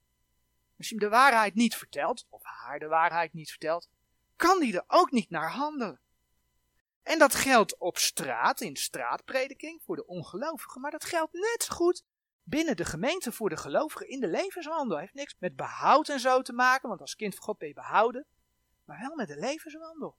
Als 0.78 0.88
je 0.88 0.94
hem 0.94 1.04
de 1.04 1.16
waarheid 1.16 1.54
niet 1.54 1.76
vertelt, 1.76 2.26
of 2.28 2.42
haar 2.42 2.78
de 2.78 2.86
waarheid 2.86 3.32
niet 3.32 3.50
vertelt, 3.50 3.88
kan 4.36 4.60
die 4.60 4.74
er 4.74 4.84
ook 4.86 5.10
niet 5.10 5.30
naar 5.30 5.50
handelen. 5.50 6.00
En 7.02 7.18
dat 7.18 7.34
geldt 7.34 7.78
op 7.78 7.98
straat, 7.98 8.60
in 8.60 8.76
straatprediking, 8.76 9.82
voor 9.84 9.96
de 9.96 10.06
ongelovigen, 10.06 10.80
maar 10.80 10.90
dat 10.90 11.04
geldt 11.04 11.32
net 11.32 11.62
zo 11.62 11.74
goed 11.74 12.02
binnen 12.42 12.76
de 12.76 12.84
gemeente 12.84 13.32
voor 13.32 13.48
de 13.48 13.56
gelovigen 13.56 14.08
in 14.08 14.20
de 14.20 14.28
levenswandel. 14.28 14.98
heeft 14.98 15.14
niks 15.14 15.34
met 15.38 15.56
behoud 15.56 16.08
en 16.08 16.20
zo 16.20 16.42
te 16.42 16.52
maken, 16.52 16.88
want 16.88 17.00
als 17.00 17.16
kind 17.16 17.34
van 17.34 17.44
God 17.44 17.58
ben 17.58 17.68
je 17.68 17.74
behouden, 17.74 18.26
maar 18.84 19.00
wel 19.00 19.14
met 19.14 19.28
de 19.28 19.36
levenswandel. 19.36 20.18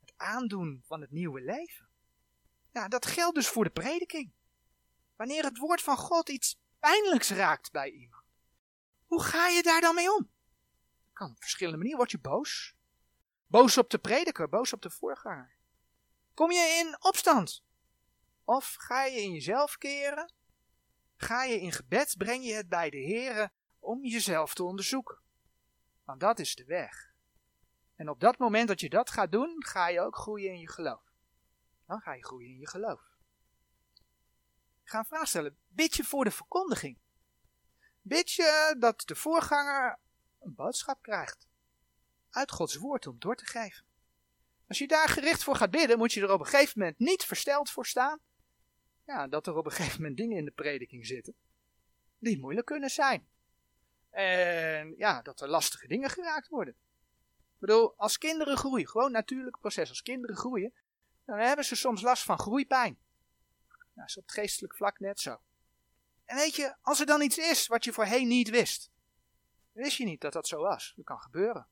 Het 0.00 0.12
aandoen 0.16 0.82
van 0.86 1.00
het 1.00 1.10
nieuwe 1.10 1.40
leven. 1.40 1.88
Ja, 2.72 2.88
dat 2.88 3.06
geldt 3.06 3.34
dus 3.34 3.48
voor 3.48 3.64
de 3.64 3.70
prediking. 3.70 4.32
Wanneer 5.16 5.44
het 5.44 5.58
woord 5.58 5.82
van 5.82 5.96
God 5.96 6.28
iets 6.28 6.58
pijnlijks 6.78 7.30
raakt 7.30 7.70
bij 7.70 7.90
iemand, 7.90 8.24
hoe 9.06 9.22
ga 9.22 9.48
je 9.48 9.62
daar 9.62 9.80
dan 9.80 9.94
mee 9.94 10.12
om? 10.12 10.34
kan 11.16 11.30
op 11.30 11.40
verschillende 11.40 11.76
manieren. 11.76 11.98
Word 11.98 12.10
je 12.10 12.18
boos? 12.18 12.74
Boos 13.46 13.78
op 13.78 13.90
de 13.90 13.98
prediker, 13.98 14.48
boos 14.48 14.72
op 14.72 14.82
de 14.82 14.90
voorganger. 14.90 15.56
Kom 16.34 16.50
je 16.50 16.84
in 16.84 16.96
opstand? 17.04 17.64
Of 18.44 18.74
ga 18.78 19.04
je 19.04 19.22
in 19.22 19.32
jezelf 19.32 19.76
keren? 19.76 20.32
Ga 21.16 21.44
je 21.44 21.60
in 21.60 21.72
gebed, 21.72 22.14
breng 22.18 22.44
je 22.44 22.52
het 22.54 22.68
bij 22.68 22.90
de 22.90 22.96
Heer 22.96 23.52
om 23.78 24.04
jezelf 24.04 24.54
te 24.54 24.64
onderzoeken. 24.64 25.18
Want 26.04 26.20
dat 26.20 26.38
is 26.38 26.54
de 26.54 26.64
weg. 26.64 27.14
En 27.96 28.08
op 28.08 28.20
dat 28.20 28.38
moment 28.38 28.68
dat 28.68 28.80
je 28.80 28.88
dat 28.88 29.10
gaat 29.10 29.32
doen, 29.32 29.64
ga 29.64 29.88
je 29.88 30.00
ook 30.00 30.16
groeien 30.16 30.52
in 30.52 30.60
je 30.60 30.68
geloof. 30.68 31.02
Dan 31.86 32.00
ga 32.00 32.14
je 32.14 32.24
groeien 32.24 32.50
in 32.50 32.58
je 32.58 32.68
geloof. 32.68 33.00
Ik 34.82 34.90
ga 34.92 34.98
een 34.98 35.04
vraag 35.04 35.28
stellen. 35.28 35.56
Bid 35.68 35.96
je 35.96 36.04
voor 36.04 36.24
de 36.24 36.30
verkondiging? 36.30 36.98
Bid 38.02 38.30
je 38.30 38.76
dat 38.78 39.02
de 39.06 39.14
voorganger 39.14 39.98
een 40.40 40.54
boodschap 40.54 41.02
krijgt? 41.02 41.46
Uit 42.30 42.50
Gods 42.50 42.76
woord 42.76 43.06
om 43.06 43.18
door 43.18 43.36
te 43.36 43.46
geven. 43.46 43.84
Als 44.68 44.78
je 44.78 44.86
daar 44.86 45.08
gericht 45.08 45.44
voor 45.44 45.54
gaat 45.54 45.70
bidden, 45.70 45.98
moet 45.98 46.12
je 46.12 46.20
er 46.20 46.32
op 46.32 46.40
een 46.40 46.46
gegeven 46.46 46.78
moment 46.78 46.98
niet 46.98 47.24
versteld 47.24 47.70
voor 47.70 47.86
staan. 47.86 48.20
Ja, 49.04 49.28
dat 49.28 49.46
er 49.46 49.56
op 49.56 49.66
een 49.66 49.72
gegeven 49.72 50.00
moment 50.00 50.16
dingen 50.16 50.36
in 50.36 50.44
de 50.44 50.50
prediking 50.50 51.06
zitten 51.06 51.34
die 52.18 52.40
moeilijk 52.40 52.66
kunnen 52.66 52.90
zijn. 52.90 53.28
En 54.10 54.94
ja, 54.96 55.22
dat 55.22 55.40
er 55.40 55.48
lastige 55.48 55.86
dingen 55.86 56.10
geraakt 56.10 56.48
worden. 56.48 56.76
Bedoel, 57.66 57.94
als 57.96 58.18
kinderen 58.18 58.56
groeien, 58.56 58.88
gewoon 58.88 59.12
natuurlijk 59.12 59.58
proces, 59.60 59.88
als 59.88 60.02
kinderen 60.02 60.36
groeien, 60.36 60.72
dan 61.24 61.38
hebben 61.38 61.64
ze 61.64 61.76
soms 61.76 62.02
last 62.02 62.22
van 62.22 62.38
groeipijn. 62.38 62.98
Nou, 63.68 63.78
dat 63.94 64.08
is 64.08 64.16
op 64.16 64.22
het 64.22 64.32
geestelijk 64.32 64.76
vlak 64.76 64.98
net 64.98 65.20
zo. 65.20 65.40
En 66.24 66.36
weet 66.36 66.56
je, 66.56 66.76
als 66.80 67.00
er 67.00 67.06
dan 67.06 67.22
iets 67.22 67.38
is 67.38 67.66
wat 67.66 67.84
je 67.84 67.92
voorheen 67.92 68.28
niet 68.28 68.50
wist, 68.50 68.90
wist 69.72 69.96
je 69.96 70.04
niet 70.04 70.20
dat 70.20 70.32
dat 70.32 70.48
zo 70.48 70.60
was. 70.60 70.92
Dat 70.96 71.04
kan 71.04 71.20
gebeuren. 71.20 71.66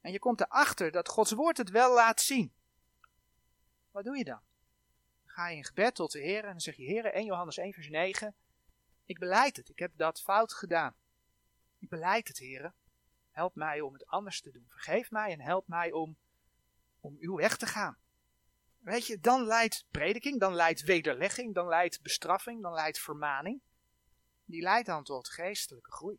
En 0.00 0.12
je 0.12 0.18
komt 0.18 0.40
erachter 0.40 0.90
dat 0.90 1.08
Gods 1.08 1.32
woord 1.32 1.56
het 1.56 1.70
wel 1.70 1.94
laat 1.94 2.20
zien. 2.20 2.52
Wat 3.90 4.04
doe 4.04 4.16
je 4.16 4.24
dan? 4.24 4.40
Dan 5.24 5.34
ga 5.34 5.48
je 5.48 5.56
in 5.56 5.64
gebed 5.64 5.94
tot 5.94 6.12
de 6.12 6.20
Heer 6.20 6.44
en 6.44 6.50
dan 6.50 6.60
zeg 6.60 6.76
je, 6.76 6.84
Heer, 6.84 7.04
1 7.04 7.24
Johannes 7.24 7.56
1 7.56 7.72
vers 7.72 7.88
9, 7.88 8.34
ik 9.04 9.18
beleid 9.18 9.56
het, 9.56 9.68
ik 9.68 9.78
heb 9.78 9.92
dat 9.94 10.22
fout 10.22 10.52
gedaan. 10.52 10.94
Ik 11.78 11.88
beleid 11.88 12.28
het, 12.28 12.38
Heer. 12.38 12.74
Help 13.36 13.54
mij 13.54 13.80
om 13.80 13.92
het 13.92 14.06
anders 14.06 14.40
te 14.40 14.50
doen. 14.50 14.66
Vergeef 14.68 15.10
mij 15.10 15.32
en 15.32 15.40
help 15.40 15.68
mij 15.68 15.92
om, 15.92 16.16
om 17.00 17.16
uw 17.18 17.36
weg 17.36 17.56
te 17.56 17.66
gaan. 17.66 17.98
Weet 18.78 19.06
je, 19.06 19.20
dan 19.20 19.44
leidt 19.44 19.86
prediking, 19.90 20.40
dan 20.40 20.54
leidt 20.54 20.82
wederlegging, 20.82 21.54
dan 21.54 21.66
leidt 21.66 22.02
bestraffing, 22.02 22.62
dan 22.62 22.72
leidt 22.72 22.98
vermaning. 22.98 23.60
Die 24.44 24.62
leidt 24.62 24.86
dan 24.86 25.04
tot 25.04 25.28
geestelijke 25.28 25.92
groei. 25.92 26.18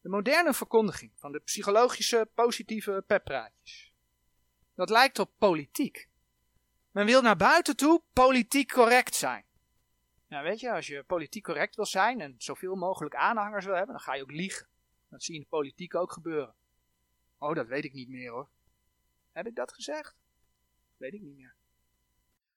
De 0.00 0.08
moderne 0.08 0.54
verkondiging 0.54 1.12
van 1.14 1.32
de 1.32 1.40
psychologische 1.40 2.30
positieve 2.34 3.04
peppraatjes. 3.06 3.92
Dat 4.74 4.90
lijkt 4.90 5.18
op 5.18 5.30
politiek. 5.38 6.08
Men 6.90 7.06
wil 7.06 7.22
naar 7.22 7.36
buiten 7.36 7.76
toe 7.76 8.02
politiek 8.12 8.72
correct 8.72 9.14
zijn. 9.14 9.44
Nou 10.28 10.44
weet 10.44 10.60
je, 10.60 10.72
als 10.72 10.86
je 10.86 11.02
politiek 11.02 11.44
correct 11.44 11.76
wil 11.76 11.86
zijn 11.86 12.20
en 12.20 12.34
zoveel 12.38 12.74
mogelijk 12.74 13.14
aanhangers 13.14 13.64
wil 13.64 13.74
hebben, 13.74 13.94
dan 13.94 14.04
ga 14.04 14.14
je 14.14 14.22
ook 14.22 14.30
liegen. 14.30 14.72
Dat 15.14 15.22
zie 15.22 15.34
je 15.34 15.40
in 15.40 15.46
de 15.50 15.56
politiek 15.56 15.94
ook 15.94 16.12
gebeuren. 16.12 16.54
Oh, 17.38 17.54
dat 17.54 17.66
weet 17.66 17.84
ik 17.84 17.92
niet 17.92 18.08
meer 18.08 18.30
hoor. 18.30 18.48
Heb 19.32 19.46
ik 19.46 19.54
dat 19.54 19.72
gezegd? 19.72 20.14
Weet 20.96 21.12
ik 21.12 21.20
niet 21.20 21.36
meer. 21.36 21.54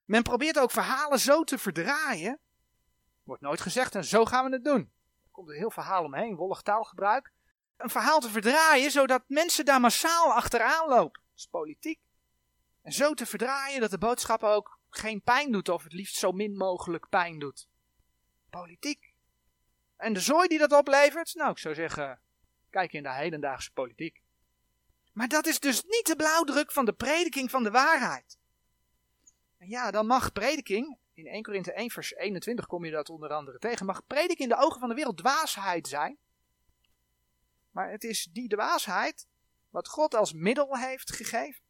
Men 0.05 0.23
probeert 0.23 0.59
ook 0.59 0.71
verhalen 0.71 1.19
zo 1.19 1.43
te 1.43 1.57
verdraaien. 1.57 2.39
Wordt 3.23 3.41
nooit 3.41 3.61
gezegd 3.61 3.95
en 3.95 4.05
zo 4.05 4.25
gaan 4.25 4.45
we 4.45 4.51
het 4.51 4.63
doen. 4.63 4.79
Er 5.23 5.31
komt 5.31 5.49
een 5.49 5.55
heel 5.55 5.71
verhaal 5.71 6.03
omheen, 6.03 6.35
wollig 6.35 6.61
taalgebruik. 6.61 7.31
Een 7.77 7.89
verhaal 7.89 8.19
te 8.19 8.29
verdraaien 8.29 8.91
zodat 8.91 9.23
mensen 9.27 9.65
daar 9.65 9.79
massaal 9.79 10.33
achteraan 10.33 10.87
lopen. 10.87 11.21
Dat 11.29 11.37
is 11.37 11.45
politiek. 11.45 11.99
En 12.81 12.91
zo 12.91 13.13
te 13.13 13.25
verdraaien 13.25 13.79
dat 13.79 13.91
de 13.91 13.97
boodschap 13.97 14.43
ook 14.43 14.79
geen 14.89 15.21
pijn 15.21 15.51
doet 15.51 15.69
of 15.69 15.83
het 15.83 15.93
liefst 15.93 16.15
zo 16.15 16.31
min 16.31 16.55
mogelijk 16.55 17.09
pijn 17.09 17.39
doet. 17.39 17.67
Politiek. 18.49 19.13
En 19.95 20.13
de 20.13 20.19
zooi 20.19 20.47
die 20.47 20.59
dat 20.59 20.71
oplevert, 20.71 21.33
nou 21.35 21.51
ik 21.51 21.57
zou 21.57 21.75
zeggen, 21.75 22.21
Kijk 22.69 22.93
in 22.93 23.03
de 23.03 23.13
hedendaagse 23.13 23.71
politiek. 23.71 24.21
Maar 25.13 25.27
dat 25.27 25.45
is 25.45 25.59
dus 25.59 25.83
niet 25.83 26.05
de 26.05 26.15
blauwdruk 26.15 26.71
van 26.71 26.85
de 26.85 26.93
prediking 26.93 27.49
van 27.49 27.63
de 27.63 27.71
waarheid. 27.71 28.37
En 29.57 29.69
ja, 29.69 29.91
dan 29.91 30.05
mag 30.05 30.31
prediking, 30.31 30.97
in 31.13 31.27
1 31.27 31.43
Korinthe 31.43 31.73
1 31.73 31.91
vers 31.91 32.15
21 32.15 32.65
kom 32.65 32.85
je 32.85 32.91
dat 32.91 33.09
onder 33.09 33.29
andere 33.29 33.57
tegen, 33.57 33.85
mag 33.85 34.05
prediking 34.05 34.39
in 34.39 34.49
de 34.49 34.63
ogen 34.63 34.79
van 34.79 34.89
de 34.89 34.95
wereld 34.95 35.17
dwaasheid 35.17 35.87
zijn. 35.87 36.17
Maar 37.71 37.91
het 37.91 38.03
is 38.03 38.23
die 38.31 38.47
dwaasheid 38.47 39.27
wat 39.69 39.87
God 39.87 40.15
als 40.15 40.33
middel 40.33 40.77
heeft 40.77 41.11
gegeven 41.11 41.65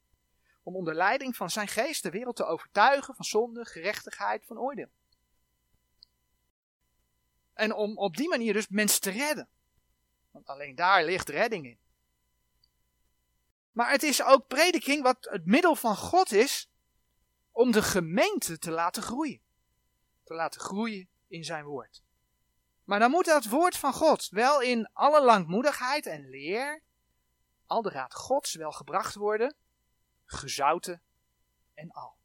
om 0.63 0.75
onder 0.75 0.95
leiding 0.95 1.35
van 1.35 1.49
zijn 1.49 1.67
geest 1.67 2.03
de 2.03 2.09
wereld 2.09 2.35
te 2.35 2.45
overtuigen 2.45 3.15
van 3.15 3.25
zonde, 3.25 3.65
gerechtigheid, 3.65 4.45
van 4.45 4.59
oordeel. 4.59 4.89
En 7.53 7.73
om 7.73 7.97
op 7.97 8.17
die 8.17 8.29
manier 8.29 8.53
dus 8.53 8.67
mensen 8.67 9.01
te 9.01 9.09
redden. 9.09 9.47
Want 10.37 10.49
alleen 10.49 10.75
daar 10.75 11.03
ligt 11.03 11.29
redding 11.29 11.65
in. 11.65 11.79
Maar 13.71 13.91
het 13.91 14.03
is 14.03 14.23
ook 14.23 14.47
prediking 14.47 15.03
wat 15.03 15.17
het 15.29 15.45
middel 15.45 15.75
van 15.75 15.95
God 15.95 16.31
is 16.31 16.69
om 17.51 17.71
de 17.71 17.81
gemeente 17.81 18.57
te 18.57 18.71
laten 18.71 19.03
groeien. 19.03 19.41
Te 20.23 20.33
laten 20.33 20.61
groeien 20.61 21.09
in 21.27 21.43
zijn 21.43 21.65
woord. 21.65 22.03
Maar 22.83 22.99
dan 22.99 23.11
moet 23.11 23.25
dat 23.25 23.45
woord 23.45 23.77
van 23.77 23.93
God 23.93 24.29
wel 24.29 24.61
in 24.61 24.89
alle 24.93 25.23
langmoedigheid 25.23 26.05
en 26.05 26.29
leer, 26.29 26.81
al 27.65 27.81
de 27.81 27.89
raad 27.89 28.13
Gods 28.13 28.55
wel 28.55 28.71
gebracht 28.71 29.15
worden, 29.15 29.55
gezouten 30.25 31.01
en 31.73 31.91
al. 31.91 32.17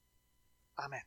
Amen. 0.75 1.07